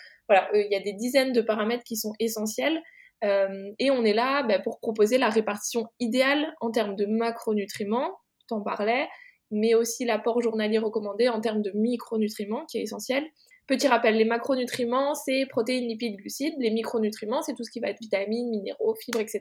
il 0.53 0.69
y 0.71 0.77
a 0.77 0.81
des 0.81 0.93
dizaines 0.93 1.33
de 1.33 1.41
paramètres 1.41 1.83
qui 1.85 1.97
sont 1.97 2.13
essentiels. 2.21 2.79
et 3.23 3.91
on 3.91 4.05
est 4.05 4.13
là 4.13 4.43
ben, 4.43 4.61
pour 4.61 4.81
proposer 4.81 5.17
la 5.17 5.31
répartition 5.31 5.87
idéale 5.99 6.53
en 6.61 6.71
termes 6.71 6.97
de 6.97 7.07
macronutriments, 7.07 8.11
t'en 8.49 8.61
parlais, 8.61 9.09
mais 9.51 9.75
aussi 9.75 10.05
l'apport 10.05 10.43
journalier 10.43 10.77
recommandé 10.77 11.31
en 11.31 11.41
termes 11.41 11.63
de 11.63 11.73
micronutriments, 11.75 12.67
qui 12.67 12.77
est 12.77 12.83
essentiel, 12.83 13.25
Petit 13.67 13.89
rappel, 13.89 14.17
les 14.17 14.25
macronutriments, 14.25 15.15
c'est 15.15 15.47
protéines, 15.47 15.89
lipides, 15.89 16.17
glucides. 16.17 16.55
Les 16.59 16.71
micronutriments, 16.71 17.41
c'est 17.41 17.55
tout 17.55 17.65
ce 17.65 17.71
qui 17.71 17.81
va 17.81 17.89
être 17.89 18.01
vitamines, 18.01 18.51
minéraux, 18.51 18.95
fibres, 18.95 19.21
etc. 19.21 19.41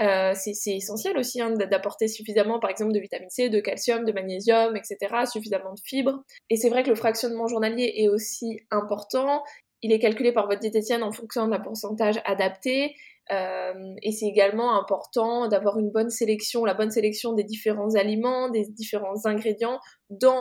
Euh, 0.00 0.32
c'est 0.34 0.76
essentiel 0.76 1.18
aussi 1.18 1.40
hein, 1.40 1.50
d'apporter 1.50 2.08
suffisamment, 2.08 2.58
par 2.58 2.70
exemple, 2.70 2.92
de 2.92 2.98
vitamine 2.98 3.28
C, 3.28 3.50
de 3.50 3.60
calcium, 3.60 4.04
de 4.04 4.12
magnésium, 4.12 4.74
etc., 4.76 4.96
suffisamment 5.30 5.74
de 5.74 5.80
fibres. 5.84 6.24
Et 6.48 6.56
c'est 6.56 6.70
vrai 6.70 6.82
que 6.82 6.88
le 6.88 6.94
fractionnement 6.94 7.46
journalier 7.46 7.92
est 7.96 8.08
aussi 8.08 8.60
important. 8.70 9.44
Il 9.82 9.92
est 9.92 9.98
calculé 9.98 10.32
par 10.32 10.46
votre 10.46 10.60
diététicienne 10.60 11.02
en 11.02 11.12
fonction 11.12 11.46
d'un 11.48 11.60
pourcentage 11.60 12.20
adapté. 12.24 12.94
Euh, 13.30 13.94
et 14.02 14.10
c'est 14.10 14.26
également 14.26 14.76
important 14.76 15.46
d'avoir 15.48 15.78
une 15.78 15.90
bonne 15.90 16.10
sélection, 16.10 16.64
la 16.64 16.74
bonne 16.74 16.90
sélection 16.90 17.34
des 17.34 17.44
différents 17.44 17.94
aliments, 17.94 18.48
des 18.48 18.66
différents 18.70 19.26
ingrédients 19.26 19.78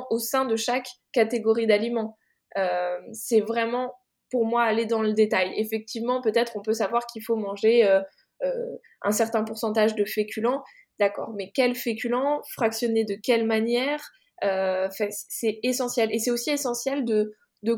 au 0.10 0.18
sein 0.20 0.46
de 0.46 0.56
chaque 0.56 0.88
catégorie 1.12 1.68
d'aliments. 1.68 2.18
Euh, 2.58 3.00
c'est 3.14 3.42
vraiment 3.42 3.94
pour 4.32 4.46
moi 4.46 4.64
aller 4.64 4.86
dans 4.86 5.02
le 5.02 5.14
détail. 5.14 5.54
Effectivement, 5.58 6.22
peut-être 6.22 6.56
on 6.56 6.62
peut 6.62 6.74
savoir 6.74 7.06
qu'il 7.08 7.24
faut 7.24 7.36
manger 7.36 7.86
euh, 7.88 8.02
euh, 8.44 8.78
un 9.02 9.12
certain 9.12 9.44
pourcentage 9.44 9.96
de 9.96 10.06
féculents, 10.06 10.64
d'accord, 11.00 11.34
mais 11.36 11.52
quel 11.54 11.76
féculents, 11.76 12.42
fractionner 12.54 13.06
de 13.06 13.16
quelle 13.16 13.46
manière, 13.46 14.02
c'est 14.42 15.60
essentiel. 15.64 16.14
Et 16.14 16.20
c'est 16.20 16.32
aussi 16.32 16.52
essentiel 16.52 17.04
de, 17.06 17.34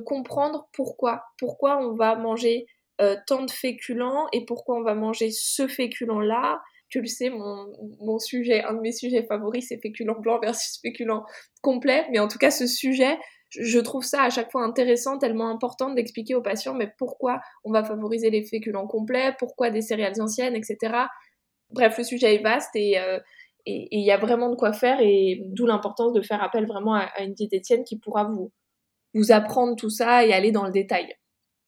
comprendre 0.06 0.69
pourquoi, 0.74 1.24
pourquoi 1.39 1.79
on 1.79 1.95
va 1.95 2.15
manger 2.15 2.67
tant 3.25 3.43
de 3.43 3.50
féculents 3.50 4.27
et 4.31 4.46
pourquoi 4.46 4.75
on 4.77 4.84
va 4.84 4.93
manger 4.93 5.31
ce 5.31 5.67
féculent-là. 5.67 6.62
Tu 6.89 7.01
le 7.01 7.07
sais, 7.07 7.31
mon 7.31 8.19
sujet, 8.19 8.63
un 8.63 8.74
de 8.74 8.81
mes 8.81 8.91
sujets 8.91 9.24
favoris, 9.24 9.65
c'est 9.69 9.81
féculent 9.81 10.19
blanc 10.19 10.39
versus 10.39 10.79
féculent 10.81 11.24
complet. 11.62 12.05
Mais 12.12 12.19
en 12.19 12.27
tout 12.27 12.38
cas, 12.38 12.51
ce 12.51 12.67
sujet, 12.67 13.17
je 13.51 13.79
trouve 13.79 14.03
ça 14.03 14.24
à 14.24 14.29
chaque 14.29 14.51
fois 14.51 14.63
intéressant, 14.63 15.17
tellement 15.17 15.50
important 15.50 15.93
d'expliquer 15.93 16.36
aux 16.36 16.41
patients 16.41 16.74
mais 16.74 16.91
pourquoi 16.98 17.41
on 17.63 17.72
va 17.72 17.84
favoriser 17.84 18.29
les 18.29 18.43
féculents 18.43 18.88
complets, 18.88 19.36
pourquoi 19.38 19.70
des 19.70 19.81
céréales 19.81 20.22
anciennes, 20.22 20.55
etc. 20.55 20.77
Bref, 21.70 21.98
le 21.98 22.03
sujet 22.03 22.36
est 22.36 22.43
vaste 22.43 22.72
et 22.75 23.00
euh, 23.00 23.20
il 23.65 24.03
y 24.03 24.12
a 24.12 24.17
vraiment 24.17 24.50
de 24.50 24.55
quoi 24.55 24.74
faire 24.74 25.00
et 25.01 25.41
d'où 25.46 25.65
l'importance 25.65 26.13
de 26.13 26.22
faire 26.22 26.41
appel 26.41 26.65
vraiment 26.65 26.96
à, 26.96 27.10
une 27.22 27.34
diététicienne 27.34 27.84
qui 27.84 27.98
pourra 27.98 28.24
vous, 28.24 28.51
vous 29.13 29.31
apprendre 29.31 29.75
tout 29.75 29.89
ça 29.89 30.25
et 30.25 30.34
aller 30.34 30.51
dans 30.51 30.65
le 30.65 30.72
détail. 30.72 31.13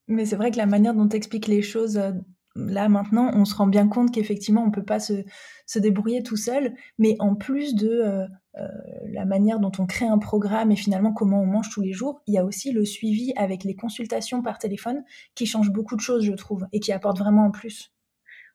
Mais 0.07 0.25
c'est 0.25 0.35
vrai 0.35 0.51
que 0.51 0.57
la 0.57 0.65
manière 0.65 0.93
dont 0.93 1.07
expliques 1.09 1.47
les 1.47 1.61
choses 1.61 1.97
euh, 1.97 2.11
là 2.55 2.89
maintenant, 2.89 3.31
on 3.33 3.45
se 3.45 3.55
rend 3.55 3.67
bien 3.67 3.87
compte 3.87 4.13
qu'effectivement, 4.13 4.63
on 4.63 4.67
ne 4.67 4.71
peut 4.71 4.85
pas 4.85 4.99
se, 4.99 5.23
se, 5.65 5.79
débrouiller 5.79 6.23
tout 6.23 6.37
seul, 6.37 6.73
mais 6.97 7.15
en 7.19 7.35
plus 7.35 7.75
de 7.75 7.89
euh, 7.89 8.25
euh, 8.57 8.67
la 9.11 9.25
manière 9.25 9.59
dont 9.59 9.71
on 9.79 9.85
crée 9.85 10.05
un 10.05 10.19
programme 10.19 10.71
et 10.71 10.75
finalement 10.75 11.13
comment 11.13 11.41
on 11.41 11.45
mange 11.45 11.69
tous 11.69 11.81
les 11.81 11.93
jours, 11.93 12.21
il 12.27 12.33
y 12.33 12.37
a 12.37 12.45
aussi 12.45 12.71
le 12.71 12.85
suivi 12.85 13.33
avec 13.35 13.63
les 13.63 13.75
consultations 13.75 14.41
par 14.41 14.57
téléphone 14.57 15.03
qui 15.35 15.45
change 15.45 15.71
beaucoup 15.71 15.95
de 15.95 16.01
choses, 16.01 16.23
je 16.23 16.33
trouve, 16.33 16.67
et 16.71 16.79
qui 16.79 16.91
apporte 16.91 17.17
vraiment 17.17 17.45
en 17.45 17.51
plus. 17.51 17.91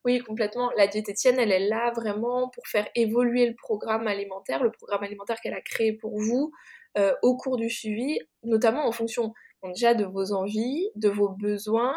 Oui, 0.05 0.19
complètement. 0.19 0.71
La 0.77 0.87
diététicienne, 0.87 1.39
elle 1.39 1.51
est 1.51 1.67
là 1.67 1.91
vraiment 1.93 2.49
pour 2.49 2.65
faire 2.67 2.87
évoluer 2.95 3.47
le 3.47 3.55
programme 3.55 4.07
alimentaire, 4.07 4.63
le 4.63 4.71
programme 4.71 5.03
alimentaire 5.03 5.41
qu'elle 5.41 5.53
a 5.53 5.61
créé 5.61 5.91
pour 5.91 6.17
vous 6.17 6.51
euh, 6.97 7.13
au 7.21 7.35
cours 7.35 7.57
du 7.57 7.69
suivi, 7.69 8.17
notamment 8.43 8.87
en 8.87 8.93
fonction 8.93 9.33
déjà 9.63 9.93
de 9.93 10.05
vos 10.05 10.31
envies, 10.31 10.89
de 10.95 11.09
vos 11.09 11.29
besoins 11.29 11.95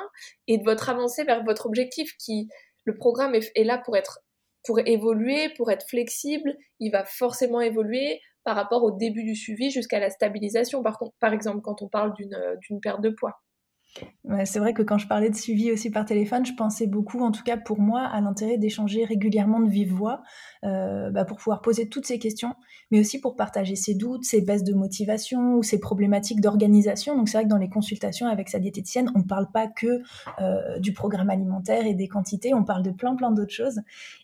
et 0.49 0.59
de 0.59 0.65
votre 0.65 0.89
avancée 0.89 1.23
vers 1.23 1.45
votre 1.45 1.67
objectif 1.67 2.17
qui, 2.19 2.49
le 2.85 2.95
programme 2.95 3.35
est, 3.35 3.65
là 3.65 3.79
pour 3.79 3.97
être, 3.97 4.21
pour 4.65 4.79
évoluer, 4.81 5.49
pour 5.57 5.71
être 5.71 5.87
flexible, 5.89 6.57
il 6.81 6.91
va 6.91 7.05
forcément 7.05 7.61
évoluer 7.61 8.21
par 8.45 8.57
rapport 8.57 8.83
au 8.83 8.91
début 8.91 9.25
du 9.25 9.37
suivi 9.37 9.71
jusqu'à 9.71 10.01
la 10.01 10.11
stabilisation, 10.11 10.83
par, 10.83 10.99
par 11.21 11.33
exemple, 11.33 11.61
quand 11.63 11.83
on 11.83 11.89
parle 11.89 12.15
d'une 12.15 12.81
perte 12.81 13.01
de 13.01 13.11
poids. 13.11 13.41
C'est 14.45 14.59
vrai 14.59 14.73
que 14.73 14.83
quand 14.83 14.99
je 14.99 15.07
parlais 15.07 15.31
de 15.31 15.35
suivi 15.35 15.71
aussi 15.73 15.91
par 15.91 16.05
téléphone, 16.05 16.47
je 16.47 16.55
pensais 16.55 16.87
beaucoup, 16.87 17.21
en 17.21 17.31
tout 17.31 17.43
cas 17.43 17.57
pour 17.57 17.81
moi, 17.81 18.03
à 18.03 18.21
l'intérêt 18.21 18.57
d'échanger 18.57 19.05
régulièrement 19.05 19.61
de 19.61 19.69
vive 19.69 19.93
voix 19.93 20.23
euh, 20.65 21.11
bah 21.11 21.25
pour 21.25 21.39
pouvoir 21.39 21.61
poser 21.61 21.89
toutes 21.89 22.07
ces 22.07 22.19
questions, 22.19 22.55
mais 22.91 23.01
aussi 23.01 23.21
pour 23.21 23.37
partager 23.37 23.75
ses 23.75 23.95
doutes, 23.95 24.25
ses 24.25 24.41
baisses 24.41 24.65
de 24.65 24.75
motivation 24.75 25.57
ou 25.57 25.63
ses 25.63 25.81
problématiques 25.81 26.41
d'organisation. 26.41 27.17
Donc 27.17 27.29
c'est 27.29 27.37
vrai 27.37 27.45
que 27.45 27.51
dans 27.51 27.59
les 27.59 27.69
consultations 27.69 28.29
avec 28.29 28.49
sa 28.49 28.59
diététicienne, 28.59 29.11
on 29.15 29.21
ne 29.21 29.25
parle 29.25 29.51
pas 29.53 29.67
que 29.67 30.03
euh, 30.41 30.79
du 30.79 30.93
programme 30.93 31.31
alimentaire 31.31 31.85
et 31.87 31.95
des 31.95 32.09
quantités, 32.09 32.55
on 32.55 32.65
parle 32.65 32.83
de 32.83 32.91
plein 32.91 33.17
plein 33.17 33.33
d'autres 33.33 33.53
choses. 33.53 33.81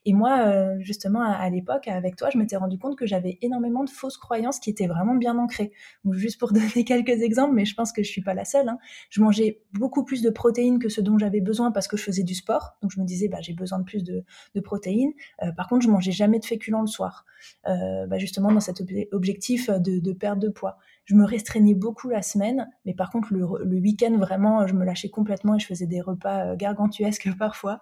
Et 0.06 0.12
moi, 0.12 0.38
euh, 0.46 0.76
justement, 0.80 1.20
à, 1.20 1.50
l'époque, 1.50 1.88
avec 1.88 2.16
toi, 2.16 2.30
je 2.32 2.38
m'étais 2.38 2.56
rendu 2.56 2.78
compte 2.78 2.96
que 2.96 3.06
j'avais 3.06 3.38
énormément 3.42 3.84
de 3.84 3.90
fausses 3.90 4.16
croyances 4.16 4.60
qui 4.60 4.70
étaient 4.70 4.86
vraiment 4.86 5.16
bien 5.16 5.36
ancrées. 5.38 5.72
Juste 6.10 6.38
pour 6.38 6.52
donner 6.52 6.84
quelques 6.84 7.20
exemples, 7.22 7.54
mais 7.54 7.64
je 7.64 7.74
pense 7.74 7.92
que 7.92 8.02
je 8.02 8.08
suis 8.10 8.22
pas 8.22 8.34
la 8.34 8.44
seule. 8.44 8.68
Hein, 8.68 8.78
je 9.10 9.20
mangeais 9.20 9.57
beaucoup 9.72 10.04
plus 10.04 10.22
de 10.22 10.30
protéines 10.30 10.78
que 10.78 10.88
ce 10.88 11.00
dont 11.00 11.18
j'avais 11.18 11.40
besoin 11.40 11.70
parce 11.70 11.88
que 11.88 11.96
je 11.96 12.02
faisais 12.02 12.22
du 12.22 12.34
sport. 12.34 12.76
Donc 12.82 12.90
je 12.92 13.00
me 13.00 13.04
disais, 13.04 13.28
bah, 13.28 13.38
j'ai 13.40 13.54
besoin 13.54 13.78
de 13.78 13.84
plus 13.84 14.04
de, 14.04 14.24
de 14.54 14.60
protéines. 14.60 15.12
Euh, 15.42 15.52
par 15.52 15.68
contre, 15.68 15.84
je 15.84 15.90
mangeais 15.90 16.12
jamais 16.12 16.38
de 16.38 16.44
féculents 16.44 16.80
le 16.80 16.86
soir. 16.86 17.24
Euh, 17.66 18.06
bah, 18.06 18.18
justement, 18.18 18.52
dans 18.52 18.60
cet 18.60 18.82
objectif 19.12 19.70
de, 19.70 20.00
de, 20.00 20.12
perte 20.12 20.38
de 20.38 20.48
poids. 20.48 20.78
Je 21.08 21.14
me 21.14 21.24
restreignais 21.24 21.72
beaucoup 21.72 22.10
la 22.10 22.20
semaine, 22.20 22.68
mais 22.84 22.92
par 22.92 23.10
contre, 23.10 23.32
le, 23.32 23.80
week-end, 23.80 24.14
vraiment, 24.18 24.66
je 24.66 24.74
me 24.74 24.84
lâchais 24.84 25.08
complètement 25.08 25.54
et 25.54 25.58
je 25.58 25.64
faisais 25.64 25.86
des 25.86 26.02
repas 26.02 26.48
euh, 26.48 26.54
gargantuesques 26.54 27.34
parfois. 27.38 27.80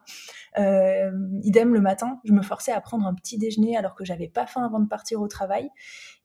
Euh, 0.59 1.11
idem 1.43 1.75
le 1.75 1.81
matin, 1.81 2.21
je 2.23 2.33
me 2.33 2.43
forçais 2.43 2.71
à 2.71 2.81
prendre 2.81 3.05
un 3.05 3.15
petit 3.15 3.37
déjeuner 3.37 3.77
alors 3.77 3.97
que 3.97 4.05
j'avais 4.05 4.29
pas 4.29 4.47
faim 4.47 4.65
avant 4.65 4.79
de 4.79 4.87
partir 4.87 5.21
au 5.21 5.27
travail 5.27 5.71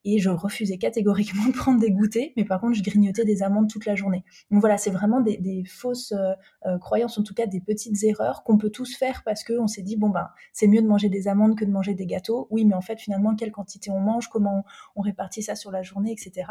et 0.03 0.19
je 0.19 0.29
refusais 0.29 0.77
catégoriquement 0.77 1.45
de 1.47 1.53
prendre 1.53 1.79
des 1.79 1.91
goûters, 1.91 2.31
mais 2.37 2.45
par 2.45 2.59
contre, 2.59 2.75
je 2.75 2.83
grignotais 2.83 3.25
des 3.25 3.43
amandes 3.43 3.69
toute 3.69 3.85
la 3.85 3.95
journée. 3.95 4.23
Donc 4.49 4.61
voilà, 4.61 4.77
c'est 4.77 4.89
vraiment 4.89 5.21
des, 5.21 5.63
fausses 5.67 6.13
euh, 6.13 6.77
croyances, 6.79 7.17
en 7.17 7.23
tout 7.23 7.33
cas 7.33 7.45
des 7.45 7.61
petites 7.61 8.03
erreurs 8.03 8.43
qu'on 8.43 8.57
peut 8.57 8.69
tous 8.69 8.95
faire 8.95 9.23
parce 9.23 9.43
qu'on 9.43 9.67
s'est 9.67 9.83
dit, 9.83 9.97
bon 9.97 10.09
ben, 10.09 10.27
c'est 10.53 10.67
mieux 10.67 10.81
de 10.81 10.87
manger 10.87 11.09
des 11.09 11.27
amandes 11.27 11.57
que 11.57 11.65
de 11.65 11.71
manger 11.71 11.93
des 11.93 12.05
gâteaux. 12.05 12.47
Oui, 12.49 12.65
mais 12.65 12.73
en 12.73 12.81
fait, 12.81 12.99
finalement, 12.99 13.35
quelle 13.35 13.51
quantité 13.51 13.91
on 13.91 13.99
mange, 13.99 14.27
comment 14.29 14.65
on, 14.95 15.01
répartit 15.01 15.43
ça 15.43 15.55
sur 15.55 15.71
la 15.71 15.81
journée, 15.81 16.11
etc. 16.11 16.47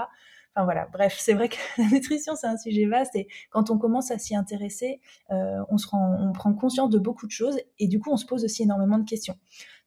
Enfin 0.54 0.64
voilà, 0.64 0.88
bref, 0.92 1.16
c'est 1.18 1.34
vrai 1.34 1.48
que 1.48 1.56
la 1.78 1.86
nutrition, 1.88 2.34
c'est 2.34 2.46
un 2.46 2.56
sujet 2.56 2.86
vaste 2.86 3.14
et 3.14 3.28
quand 3.50 3.70
on 3.70 3.78
commence 3.78 4.10
à 4.10 4.18
s'y 4.18 4.34
intéresser, 4.34 5.00
euh, 5.30 5.62
on, 5.68 5.78
se 5.78 5.86
rend, 5.86 6.16
on 6.20 6.32
prend 6.32 6.52
conscience 6.54 6.90
de 6.90 6.98
beaucoup 6.98 7.26
de 7.26 7.32
choses 7.32 7.58
et 7.78 7.86
du 7.86 8.00
coup, 8.00 8.10
on 8.10 8.16
se 8.16 8.26
pose 8.26 8.44
aussi 8.44 8.64
énormément 8.64 8.98
de 8.98 9.08
questions. 9.08 9.36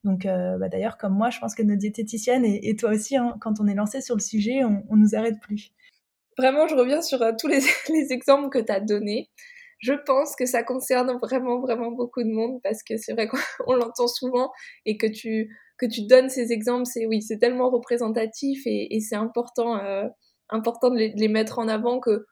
Donc, 0.03 0.25
euh, 0.25 0.57
bah, 0.57 0.69
d'ailleurs, 0.69 0.97
comme 0.97 1.13
moi, 1.13 1.29
je 1.29 1.39
pense 1.39 1.55
que 1.55 1.63
nos 1.63 1.75
diététiciennes 1.75 2.45
et, 2.45 2.75
toi 2.75 2.91
aussi, 2.91 3.15
hein, 3.15 3.35
quand 3.39 3.59
on 3.59 3.67
est 3.67 3.75
lancé 3.75 4.01
sur 4.01 4.15
le 4.15 4.21
sujet, 4.21 4.63
on, 4.63 4.83
on 4.89 4.95
nous 4.95 5.15
arrête 5.15 5.39
plus. 5.41 5.71
Vraiment, 6.37 6.67
je 6.67 6.75
reviens 6.75 7.01
sur 7.01 7.21
euh, 7.21 7.31
tous 7.37 7.47
les, 7.47 7.59
les, 7.89 8.11
exemples 8.11 8.49
que 8.49 8.59
tu 8.59 8.71
as 8.71 8.79
donnés. 8.79 9.29
Je 9.79 9.93
pense 9.93 10.35
que 10.35 10.45
ça 10.45 10.63
concerne 10.63 11.17
vraiment, 11.21 11.59
vraiment 11.59 11.91
beaucoup 11.91 12.23
de 12.23 12.29
monde 12.29 12.59
parce 12.63 12.83
que 12.83 12.97
c'est 12.97 13.13
vrai 13.13 13.27
qu'on 13.59 13.73
l'entend 13.73 14.07
souvent 14.07 14.51
et 14.85 14.97
que 14.97 15.07
tu, 15.07 15.55
que 15.77 15.85
tu 15.85 16.05
donnes 16.07 16.29
ces 16.29 16.51
exemples, 16.51 16.85
c'est 16.85 17.05
oui, 17.05 17.21
c'est 17.21 17.37
tellement 17.37 17.69
représentatif 17.69 18.63
et, 18.65 18.95
et 18.95 18.99
c'est 18.99 19.15
important, 19.15 19.79
important 20.53 20.89
de 20.89 20.97
les, 20.97 21.27
mettre 21.27 21.59
en 21.59 21.67
avant 21.67 21.99
que 21.99 22.25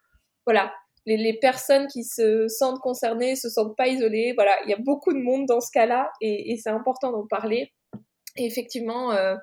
voilà, 0.46 0.74
les, 1.06 1.38
personnes 1.40 1.88
qui 1.88 2.04
se 2.04 2.48
sentent 2.48 2.80
concernées 2.80 3.36
se 3.36 3.50
sentent 3.50 3.76
pas 3.76 3.88
isolées. 3.88 4.34
Voilà, 4.36 4.56
il 4.64 4.70
y 4.70 4.74
a 4.74 4.78
beaucoup 4.78 5.14
de 5.14 5.20
monde 5.20 5.46
dans 5.48 5.62
ce 5.62 5.72
cas-là 5.74 6.12
et, 6.22 6.56
c'est 6.58 6.70
important 6.70 7.12
d'en 7.12 7.28
parler. 7.28 7.72
Effectivement, 8.38 9.12
euh, 9.12 9.36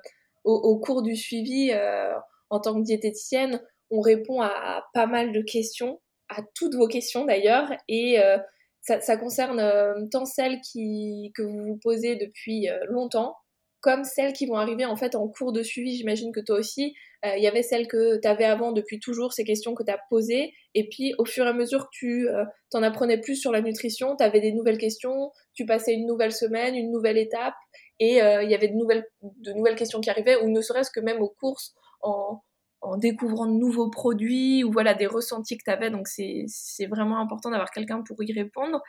au, 0.43 0.79
cours 0.79 1.03
du 1.03 1.15
suivi, 1.15 1.71
euh, 1.73 2.13
en 2.49 2.59
tant 2.59 2.75
que 2.75 2.83
diététicienne, 2.83 3.61
on 3.91 4.01
répond 4.01 4.41
à, 4.41 4.85
pas 4.93 5.05
mal 5.05 5.31
de 5.31 5.41
questions, 5.41 5.99
à 6.29 6.41
toutes 6.55 6.75
vos 6.75 6.87
questions 6.87 7.25
d'ailleurs, 7.25 7.71
et 7.87 8.19
euh, 8.19 8.37
ça, 8.81 9.01
ça, 9.01 9.17
concerne 9.17 10.09
tant 10.09 10.25
celles 10.25 10.61
qui, 10.61 11.31
que 11.35 11.41
vous 11.41 11.65
vous 11.65 11.79
posez 11.81 12.15
depuis 12.15 12.67
longtemps, 12.87 13.35
comme 13.81 14.03
celles 14.03 14.33
qui 14.33 14.45
vont 14.45 14.55
arriver 14.55 14.85
en 14.85 14.95
fait 14.95 15.15
en 15.15 15.27
cours 15.27 15.51
de 15.51 15.63
suivi. 15.63 15.95
J'imagine 15.97 16.31
que 16.31 16.39
toi 16.39 16.57
aussi, 16.57 16.95
euh, 17.25 17.35
il 17.35 17.43
y 17.43 17.47
avait 17.47 17.63
celles 17.63 17.87
que 17.87 18.19
tu 18.19 18.27
avais 18.27 18.45
avant 18.45 18.71
depuis 18.71 18.99
toujours, 18.99 19.33
ces 19.33 19.43
questions 19.43 19.73
que 19.75 19.83
tu 19.83 19.91
as 19.91 19.99
posées. 20.09 20.53
Et 20.73 20.87
puis 20.87 21.13
au 21.17 21.25
fur 21.25 21.45
et 21.45 21.49
à 21.49 21.53
mesure 21.53 21.85
que 21.85 21.89
tu 21.91 22.29
euh, 22.29 22.45
t'en 22.69 22.83
apprenais 22.83 23.19
plus 23.19 23.35
sur 23.35 23.51
la 23.51 23.61
nutrition, 23.61 24.15
tu 24.15 24.23
avais 24.23 24.39
des 24.39 24.53
nouvelles 24.53 24.77
questions, 24.77 25.31
tu 25.53 25.65
passais 25.65 25.93
une 25.93 26.05
nouvelle 26.05 26.31
semaine, 26.31 26.75
une 26.75 26.91
nouvelle 26.91 27.17
étape, 27.17 27.55
et 27.99 28.21
euh, 28.21 28.43
il 28.43 28.49
y 28.49 28.55
avait 28.55 28.69
de 28.69 28.75
nouvelles, 28.75 29.05
de 29.21 29.51
nouvelles 29.53 29.75
questions 29.75 29.99
qui 29.99 30.09
arrivaient, 30.09 30.37
ou 30.41 30.49
ne 30.49 30.61
serait-ce 30.61 30.91
que 30.91 31.01
même 31.01 31.21
aux 31.21 31.33
courses, 31.39 31.73
en, 32.01 32.41
en 32.81 32.97
découvrant 32.97 33.45
de 33.45 33.57
nouveaux 33.57 33.89
produits, 33.89 34.63
ou 34.63 34.71
voilà, 34.71 34.93
des 34.93 35.07
ressentis 35.07 35.57
que 35.57 35.63
tu 35.65 35.71
avais. 35.71 35.89
Donc 35.89 36.07
c'est 36.07 36.85
vraiment 36.85 37.19
important 37.19 37.49
d'avoir 37.51 37.71
quelqu'un 37.71 38.01
pour 38.01 38.23
y 38.23 38.31
répondre. 38.31 38.81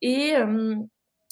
Et 0.00 0.32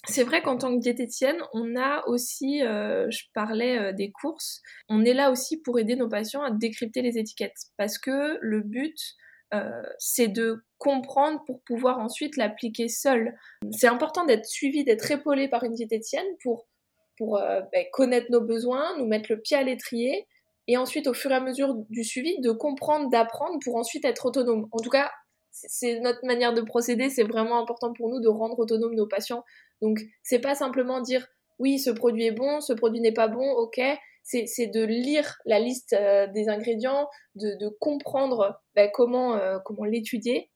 c'est 0.09 0.25
vrai 0.25 0.43
qu'en 0.43 0.59
tant 0.59 0.75
que 0.75 0.81
diététicienne, 0.81 1.41
on 1.53 1.77
a 1.77 2.05
aussi, 2.09 2.63
euh, 2.63 3.09
je 3.11 3.25
parlais 3.35 3.79
euh, 3.79 3.93
des 3.93 4.11
courses, 4.11 4.61
on 4.89 5.05
est 5.05 5.15
là 5.15 5.31
aussi 5.31 5.61
pour 5.63 5.79
aider 5.79 5.95
nos 5.95 6.09
patients 6.09 6.43
à 6.43 6.51
décrypter 6.51 7.03
les 7.03 7.19
étiquettes. 7.19 7.67
Parce 7.77 7.99
que 7.99 8.39
le 8.41 8.63
but, 8.63 8.97
euh, 9.55 9.83
c'est 9.99 10.29
de 10.29 10.65
comprendre 10.79 11.43
pour 11.47 11.63
pouvoir 11.63 11.99
ensuite 11.99 12.37
l'appliquer 12.37 12.89
seul. 12.89 13.35
C'est 13.71 13.87
important 13.87 14.25
d'être 14.25 14.47
suivi, 14.47 14.83
d'être 14.83 15.09
épaulé 15.11 15.49
par 15.49 15.63
une 15.63 15.75
diététicienne 15.75 16.27
pour, 16.43 16.67
pour 17.17 17.39
ben, 17.73 17.85
connaître 17.93 18.27
nos 18.31 18.41
besoins, 18.41 18.99
nous 18.99 19.07
mettre 19.07 19.31
le 19.31 19.41
pied 19.41 19.57
à 19.57 19.63
l'étrier, 19.63 20.27
et 20.69 20.77
ensuite, 20.77 21.07
au 21.07 21.15
fur 21.15 21.31
et 21.31 21.35
à 21.35 21.41
mesure 21.41 21.75
du 21.91 22.05
suivi, 22.05 22.41
de 22.41 22.51
comprendre, 22.51 23.11
d'apprendre 23.11 23.59
pour 23.65 23.77
ensuite 23.77 24.05
être 24.05 24.27
autonome. 24.27 24.69
En 24.73 24.79
tout 24.79 24.91
cas, 24.91 25.11
c'est 25.51 26.01
notre 26.01 26.25
manière 26.25 26.55
de 26.55 26.63
procéder, 26.63 27.11
c'est 27.11 27.25
vraiment 27.25 27.61
important 27.61 27.93
pour 27.93 28.09
nous 28.09 28.21
de 28.21 28.29
rendre 28.29 28.59
autonomes 28.59 28.95
nos 28.95 29.07
patients 29.07 29.45
donc, 29.83 30.01
c'est 30.23 30.39
pas 30.39 30.55
simplement 30.55 31.01
dire 31.01 31.27
oui, 31.59 31.79
ce 31.79 31.91
produit 31.91 32.27
est 32.27 32.33
bon, 32.33 32.61
ce 32.61 32.73
produit 32.73 33.01
n'est 33.01 33.13
pas 33.13 33.29
bon, 33.29 33.51
ok. 33.53 33.81
C'est 34.25 34.69
de 34.69 34.85
lire 34.85 35.37
la 35.45 35.59
liste 35.59 35.95
euh, 35.95 36.29
des 36.29 36.49
ingrédients, 36.49 37.09
de, 37.35 37.69
comprendre 37.81 38.61
bah, 38.77 38.87
comment, 38.89 39.37
euh, 39.37 39.59
comment 39.65 39.85
l'étudier 39.85 40.49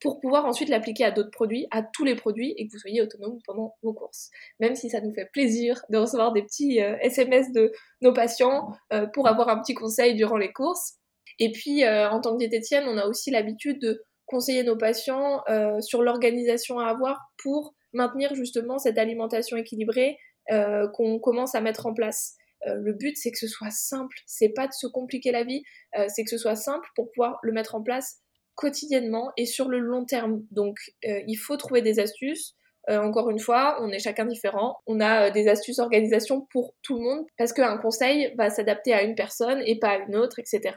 pour 0.00 0.20
pouvoir 0.20 0.44
ensuite 0.44 0.68
l'appliquer 0.68 1.04
à 1.04 1.10
d'autres 1.10 1.30
produits, 1.30 1.66
à 1.70 1.82
tous 1.82 2.04
les 2.04 2.14
produits, 2.14 2.52
et 2.58 2.66
que 2.66 2.72
vous 2.72 2.78
soyez 2.78 3.00
autonome 3.00 3.38
pendant 3.46 3.74
vos 3.82 3.94
courses. 3.94 4.28
Même 4.60 4.74
si 4.74 4.90
ça 4.90 5.00
nous 5.00 5.14
fait 5.14 5.30
plaisir 5.32 5.80
de 5.88 5.96
recevoir 5.96 6.32
des 6.32 6.42
petits 6.42 6.78
SMS 6.78 7.46
euh, 7.48 7.52
de 7.54 7.72
nos 8.02 8.12
patients 8.12 8.68
pour 9.14 9.26
avoir 9.28 9.48
un 9.48 9.58
petit 9.60 9.74
conseil 9.74 10.14
durant 10.14 10.36
les 10.36 10.52
courses. 10.52 10.98
Et 11.38 11.50
puis, 11.52 11.88
en 11.88 12.20
tant 12.20 12.32
que 12.32 12.38
diététicienne, 12.38 12.84
on 12.86 12.98
a 12.98 13.06
aussi 13.06 13.30
l'habitude 13.30 13.80
de 13.80 14.04
conseiller 14.26 14.62
nos 14.62 14.76
patients 14.76 15.42
sur 15.80 16.02
l'organisation 16.02 16.78
à 16.78 16.86
avoir 16.86 17.18
pour 17.42 17.74
maintenir 17.94 18.34
justement 18.34 18.78
cette 18.78 18.98
alimentation 18.98 19.56
équilibrée 19.56 20.18
euh, 20.50 20.88
qu'on 20.88 21.18
commence 21.18 21.54
à 21.54 21.60
mettre 21.60 21.86
en 21.86 21.94
place. 21.94 22.36
Euh, 22.66 22.74
le 22.74 22.92
but, 22.92 23.16
c'est 23.16 23.30
que 23.30 23.38
ce 23.38 23.48
soit 23.48 23.70
simple, 23.70 24.16
c'est 24.26 24.50
pas 24.50 24.66
de 24.66 24.72
se 24.72 24.86
compliquer 24.86 25.32
la 25.32 25.44
vie, 25.44 25.62
euh, 25.98 26.06
c'est 26.08 26.24
que 26.24 26.30
ce 26.30 26.38
soit 26.38 26.56
simple 26.56 26.86
pour 26.94 27.10
pouvoir 27.12 27.38
le 27.42 27.52
mettre 27.52 27.74
en 27.74 27.82
place 27.82 28.18
quotidiennement 28.54 29.32
et 29.36 29.46
sur 29.46 29.68
le 29.68 29.78
long 29.78 30.04
terme. 30.04 30.44
Donc, 30.52 30.78
il 31.02 31.34
faut 31.36 31.56
trouver 31.56 31.82
des 31.82 31.98
astuces. 31.98 32.54
Encore 32.88 33.30
une 33.30 33.38
fois, 33.38 33.78
on 33.80 33.88
est 33.88 33.98
chacun 33.98 34.26
différent. 34.26 34.76
On 34.86 35.00
a 35.00 35.30
des 35.30 35.48
astuces 35.48 35.78
organisation 35.78 36.46
pour 36.50 36.74
tout 36.82 36.96
le 36.96 37.02
monde 37.02 37.24
parce 37.38 37.52
qu'un 37.52 37.78
conseil 37.78 38.34
va 38.36 38.50
s'adapter 38.50 38.92
à 38.92 39.02
une 39.02 39.14
personne 39.14 39.62
et 39.64 39.78
pas 39.78 39.90
à 39.90 39.98
une 39.98 40.16
autre, 40.16 40.38
etc 40.38 40.72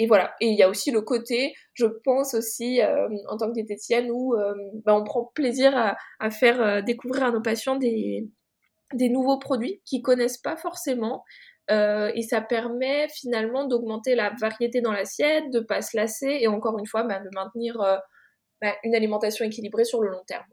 et 0.00 0.06
voilà. 0.06 0.34
Et 0.40 0.46
il 0.46 0.58
y 0.58 0.62
a 0.62 0.68
aussi 0.70 0.90
le 0.90 1.02
côté, 1.02 1.52
je 1.74 1.84
pense 2.04 2.32
aussi, 2.32 2.80
euh, 2.80 3.06
en 3.28 3.36
tant 3.36 3.48
que 3.48 3.52
diététicienne, 3.52 4.10
où 4.10 4.34
euh, 4.34 4.54
bah, 4.86 4.96
on 4.96 5.04
prend 5.04 5.30
plaisir 5.34 5.76
à, 5.76 6.30
faire 6.30 6.62
euh, 6.62 6.80
découvrir 6.80 7.24
à 7.24 7.30
nos 7.30 7.42
patients 7.42 7.76
des, 7.76 8.26
des 8.94 9.10
nouveaux 9.10 9.38
produits 9.38 9.82
qu'ils 9.84 10.00
connaissent 10.00 10.38
pas 10.38 10.56
forcément. 10.56 11.22
et 11.68 12.22
ça 12.22 12.40
permet 12.40 13.08
finalement 13.10 13.66
d'augmenter 13.66 14.14
la 14.14 14.32
variété 14.40 14.80
dans 14.80 14.92
l'assiette, 14.92 15.50
de 15.52 15.60
pas 15.60 15.82
se 15.82 15.96
lasser 15.96 16.38
et 16.40 16.48
encore 16.48 16.78
une 16.78 16.86
fois 16.86 17.04
bah, 17.04 17.20
de 17.20 17.28
maintenir 17.34 17.76
bah, 18.60 18.74
une 18.82 18.94
alimentation 18.94 19.44
équilibrée 19.44 19.84
sur 19.84 20.00
le 20.00 20.08
long 20.10 20.24
terme. 20.26 20.46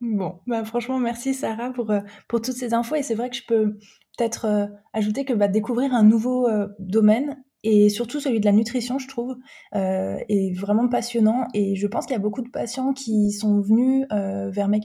Bon, 0.00 0.38
bah 0.46 0.64
franchement, 0.64 0.98
merci 0.98 1.34
Sarah 1.34 1.72
pour, 1.72 1.92
pour 2.28 2.40
toutes 2.40 2.54
ces 2.54 2.72
infos. 2.72 2.94
Et 2.94 3.02
c'est 3.02 3.14
vrai 3.14 3.30
que 3.30 3.36
je 3.36 3.46
peux 3.46 3.78
peut-être 4.16 4.68
ajouter 4.92 5.24
que 5.24 5.32
bah, 5.32 5.48
découvrir 5.48 5.92
un 5.94 6.04
nouveau 6.04 6.48
domaine, 6.78 7.42
et 7.64 7.88
surtout 7.88 8.20
celui 8.20 8.38
de 8.38 8.44
la 8.44 8.52
nutrition, 8.52 8.98
je 8.98 9.08
trouve, 9.08 9.36
euh, 9.74 10.16
est 10.28 10.56
vraiment 10.56 10.88
passionnant. 10.88 11.48
Et 11.54 11.74
je 11.74 11.86
pense 11.88 12.06
qu'il 12.06 12.14
y 12.14 12.16
a 12.16 12.20
beaucoup 12.20 12.42
de 12.42 12.48
patients 12.48 12.92
qui 12.92 13.32
sont 13.32 13.60
venus 13.60 14.06
euh, 14.12 14.48
vers 14.50 14.68
Me 14.68 14.78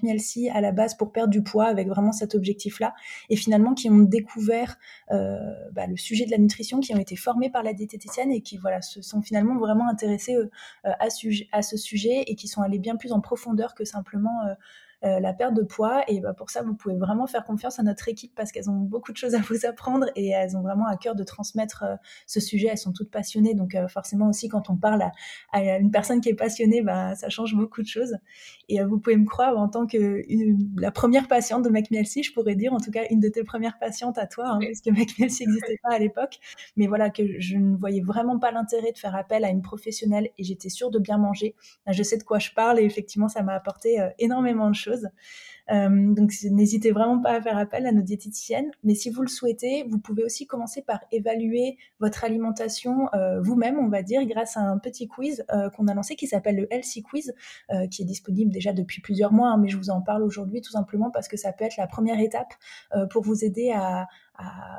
à 0.52 0.62
la 0.62 0.72
base 0.72 0.96
pour 0.96 1.12
perdre 1.12 1.30
du 1.30 1.44
poids 1.44 1.66
avec 1.66 1.88
vraiment 1.88 2.12
cet 2.12 2.34
objectif-là, 2.34 2.96
et 3.30 3.36
finalement 3.36 3.76
qui 3.76 3.90
ont 3.90 4.00
découvert 4.00 4.78
euh, 5.12 5.38
bah, 5.72 5.86
le 5.86 5.98
sujet 5.98 6.26
de 6.26 6.32
la 6.32 6.40
nutrition, 6.40 6.80
qui 6.80 6.96
ont 6.96 7.00
été 7.00 7.16
formés 7.16 7.52
par 7.52 7.62
la 7.62 7.74
diététicienne 7.74 8.32
et 8.32 8.42
qui 8.42 8.58
voilà 8.58 8.82
se 8.82 9.02
sont 9.04 9.22
finalement 9.22 9.58
vraiment 9.58 9.88
intéressés 9.88 10.36
euh, 10.36 10.50
à, 10.84 11.08
à, 11.52 11.62
ce 11.62 11.78
sujet 11.78 12.24
et 12.26 12.36
qui 12.36 12.48
sont 12.48 12.62
allés 12.62 12.80
bien 12.80 12.96
plus 12.96 13.12
en 13.12 13.22
profondeur 13.22 13.76
que 13.76 13.86
simplement 13.86 14.40
la 15.04 15.34
perte 15.34 15.54
de 15.54 15.64
poids. 15.64 16.04
Et 16.08 16.20
bah, 16.20 16.34
pour 16.34 16.50
ça, 16.50 16.62
vous 16.62 16.74
pouvez 16.74 16.96
vraiment 16.96 17.28
faire 17.28 17.44
confiance 17.44 17.80
à 17.80 17.84
notre 17.84 18.08
équipe 18.10 18.34
parce 18.36 18.52
qu'elles 18.52 18.70
ont 18.70 18.80
beaucoup 18.80 19.12
de 19.12 19.18
choses 19.18 19.36
à 19.36 19.40
vous 19.40 19.66
apprendre 19.66 20.08
et 20.16 20.30
elles 20.30 20.56
ont 20.58 20.62
vraiment 20.62 20.88
à 20.88 20.98
cœur 20.98 21.16
de 21.16 21.24
transmettre 21.24 21.86
ce 22.26 22.40
sujet. 22.40 22.68
Elles 22.72 22.78
sont 22.78 22.94
toutes 22.94 23.12
passionnées, 23.12 23.54
donc 23.54 23.76
forcément 23.90 24.30
aussi 24.30 24.50
quand 24.50 24.70
on 24.70 24.78
parle 24.78 25.04
à, 25.52 25.78
une 25.78 25.92
personne 25.92 26.22
qui 26.22 26.30
est 26.30 26.36
passionnée, 26.36 26.82
bah, 26.82 27.16
ça 27.16 27.30
change 27.30 27.56
beaucoup 27.56 27.82
de 27.82 27.88
choses. 27.88 28.16
Et 28.70 28.82
vous 28.84 29.00
pouvez 29.00 29.18
me 29.18 29.26
croire 29.26 29.58
en 29.58 29.68
tant 29.68 29.86
que 29.86 30.22
la 30.80 30.92
première 30.92 31.28
patiente 31.28 31.64
de 31.64 31.70
MacMielsi, 31.70 32.24
je 32.24 32.34
pourrais 32.34 32.56
dire, 32.56 32.74
en 32.74 32.80
tout 32.80 32.92
cas 32.92 33.04
une 33.10 33.20
de 33.20 33.30
tes 33.30 33.44
premières 33.44 33.78
patientes 33.80 34.18
à 34.18 34.28
toi, 34.28 34.48
hein, 34.48 34.60
parce 34.62 34.82
que 34.82 34.90
MacMielsi 34.90 35.46
n'existait 35.46 35.80
pas 35.84 35.94
à 35.96 36.00
l'époque, 36.00 36.40
mais 36.76 36.88
voilà 36.88 37.10
que 37.10 37.40
je 37.40 37.58
ne 37.58 37.76
voyais 37.76 38.02
vraiment 38.02 38.40
pas 38.40 38.52
l'intérêt 38.52 38.92
de 38.92 38.98
faire 38.98 39.16
appel 39.16 39.44
à 39.44 39.50
une 39.50 39.62
professionnelle 39.62 40.30
et 40.38 40.44
j'étais 40.44 40.70
sûre 40.70 40.92
de 40.92 41.00
bien 41.00 41.18
manger. 41.18 41.56
Je 41.90 42.04
sais 42.04 42.18
de 42.18 42.24
quoi 42.24 42.40
je 42.40 42.52
parle 42.52 42.80
et 42.80 42.84
effectivement 42.84 43.28
ça 43.28 43.42
m'a 43.44 43.54
apporté 43.54 44.00
euh, 44.00 44.10
énormément 44.20 44.70
de 44.70 44.76
choses. 44.76 44.93
Euh, 45.72 46.14
donc 46.14 46.34
n'hésitez 46.44 46.92
vraiment 46.92 47.22
pas 47.22 47.32
à 47.32 47.42
faire 47.42 47.58
appel 47.58 47.86
à 47.86 47.92
nos 47.92 48.02
diététiciennes. 48.02 48.72
Mais 48.84 48.96
si 48.96 49.10
vous 49.10 49.22
le 49.22 49.28
souhaitez, 49.28 49.86
vous 49.90 50.00
pouvez 50.00 50.24
aussi 50.24 50.46
commencer 50.46 50.82
par 50.82 51.00
évaluer 51.12 51.78
votre 52.00 52.24
alimentation 52.24 53.08
euh, 53.14 53.42
vous-même, 53.42 53.78
on 53.80 53.88
va 53.88 54.02
dire, 54.02 54.26
grâce 54.26 54.58
à 54.58 54.62
un 54.62 54.78
petit 54.78 55.08
quiz 55.08 55.46
euh, 55.54 55.70
qu'on 55.70 55.88
a 55.88 55.94
lancé 55.94 56.16
qui 56.16 56.28
s'appelle 56.28 56.58
le 56.58 56.74
Healthy 56.74 57.04
Quiz, 57.04 57.34
qui 57.90 58.02
est 58.02 58.06
disponible 58.06 58.52
déjà 58.52 58.74
depuis 58.74 59.02
plusieurs 59.02 59.32
mois. 59.32 59.50
Hein, 59.50 59.58
mais 59.58 59.70
je 59.70 59.78
vous 59.78 59.90
en 59.90 60.02
parle 60.02 60.24
aujourd'hui 60.24 60.62
tout 60.62 60.72
simplement 60.72 61.12
parce 61.12 61.28
que 61.28 61.38
ça 61.38 61.54
peut 61.54 61.66
être 61.66 61.78
la 61.78 61.88
première 61.88 62.20
étape 62.20 62.54
pour 63.10 63.24
vous 63.24 63.44
aider 63.44 63.72
à, 63.72 64.08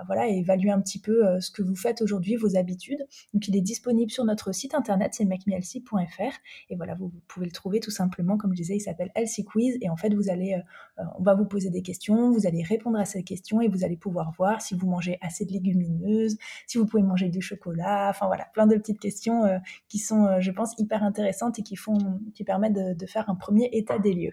voilà, 0.06 0.26
évaluer 0.28 0.70
un 0.70 0.80
petit 0.80 1.00
peu 1.00 1.26
euh, 1.26 1.40
ce 1.40 1.50
que 1.50 1.62
vous 1.62 1.76
faites 1.76 2.02
aujourd'hui, 2.02 2.36
vos 2.36 2.56
habitudes. 2.56 3.06
Donc 3.32 3.48
il 3.48 3.56
est 3.56 3.60
disponible 3.60 4.10
sur 4.10 4.24
notre 4.24 4.52
site 4.52 4.74
internet, 4.74 5.14
c'est 5.14 5.24
macmielsi.fr. 5.24 6.38
Et 6.70 6.76
voilà, 6.76 6.94
vous, 6.94 7.12
pouvez 7.28 7.46
le 7.46 7.52
trouver 7.52 7.80
tout 7.80 7.90
simplement, 7.90 8.36
comme 8.36 8.52
je 8.52 8.56
disais, 8.56 8.76
il 8.76 8.80
s'appelle 8.80 9.10
Elsie 9.14 9.44
Quiz. 9.44 9.78
Et 9.80 9.88
en 9.88 9.96
fait, 9.96 10.12
vous 10.14 10.28
allez, 10.28 10.54
euh, 10.54 11.02
euh, 11.02 11.06
on 11.18 11.22
va 11.22 11.34
vous 11.34 11.46
poser 11.46 11.70
des 11.70 11.82
questions, 11.82 12.30
vous 12.30 12.46
allez 12.46 12.62
répondre 12.62 12.98
à 12.98 13.04
ces 13.04 13.22
questions 13.22 13.60
et 13.60 13.68
vous 13.68 13.84
allez 13.84 13.96
pouvoir 13.96 14.32
voir 14.36 14.60
si 14.60 14.74
vous 14.74 14.88
mangez 14.88 15.18
assez 15.20 15.44
de 15.44 15.52
légumineuses, 15.52 16.36
si 16.66 16.78
vous 16.78 16.86
pouvez 16.86 17.02
manger 17.02 17.28
du 17.28 17.40
chocolat, 17.40 18.08
enfin 18.10 18.26
voilà, 18.26 18.46
plein 18.52 18.66
de 18.66 18.76
petites 18.76 19.00
questions 19.00 19.42
qui 19.88 19.98
sont, 19.98 20.40
je 20.40 20.50
pense, 20.50 20.74
hyper 20.78 21.02
intéressantes 21.02 21.58
et 21.58 21.62
qui 21.62 21.76
font, 21.76 22.20
qui 22.34 22.44
permettent 22.44 22.74
de, 22.74 22.94
de, 22.94 23.06
faire 23.06 23.28
un 23.28 23.34
premier 23.34 23.68
état 23.72 23.98
des 23.98 24.12
lieux. 24.12 24.30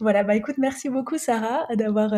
Voilà, 0.00 0.24
bah 0.24 0.34
écoute, 0.34 0.56
merci 0.58 0.88
beaucoup 0.88 1.18
Sarah 1.18 1.66
d'avoir 1.74 2.12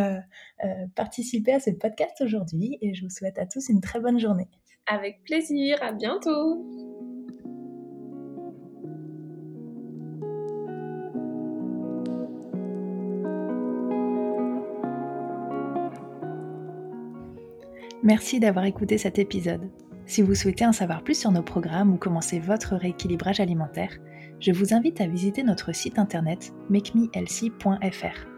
participé 0.94 1.52
à 1.54 1.60
ce 1.60 1.70
podcast 1.70 2.26
aujourd'hui 2.28 2.78
et 2.82 2.94
je 2.94 3.02
vous 3.02 3.10
souhaite 3.10 3.38
à 3.38 3.46
tous 3.46 3.68
une 3.70 3.80
très 3.80 4.00
bonne 4.00 4.20
journée. 4.20 4.48
Avec 4.86 5.22
plaisir, 5.24 5.78
à 5.82 5.92
bientôt 5.92 6.64
Merci 18.02 18.38
d'avoir 18.38 18.64
écouté 18.64 18.96
cet 18.96 19.18
épisode. 19.18 19.70
Si 20.06 20.22
vous 20.22 20.34
souhaitez 20.34 20.64
en 20.64 20.72
savoir 20.72 21.02
plus 21.02 21.18
sur 21.18 21.32
nos 21.32 21.42
programmes 21.42 21.92
ou 21.92 21.96
commencer 21.98 22.38
votre 22.38 22.76
rééquilibrage 22.76 23.40
alimentaire, 23.40 23.98
je 24.40 24.52
vous 24.52 24.72
invite 24.72 25.00
à 25.00 25.06
visiter 25.06 25.42
notre 25.42 25.74
site 25.74 25.98
internet 25.98 26.52
makemehealthy.fr. 26.70 28.37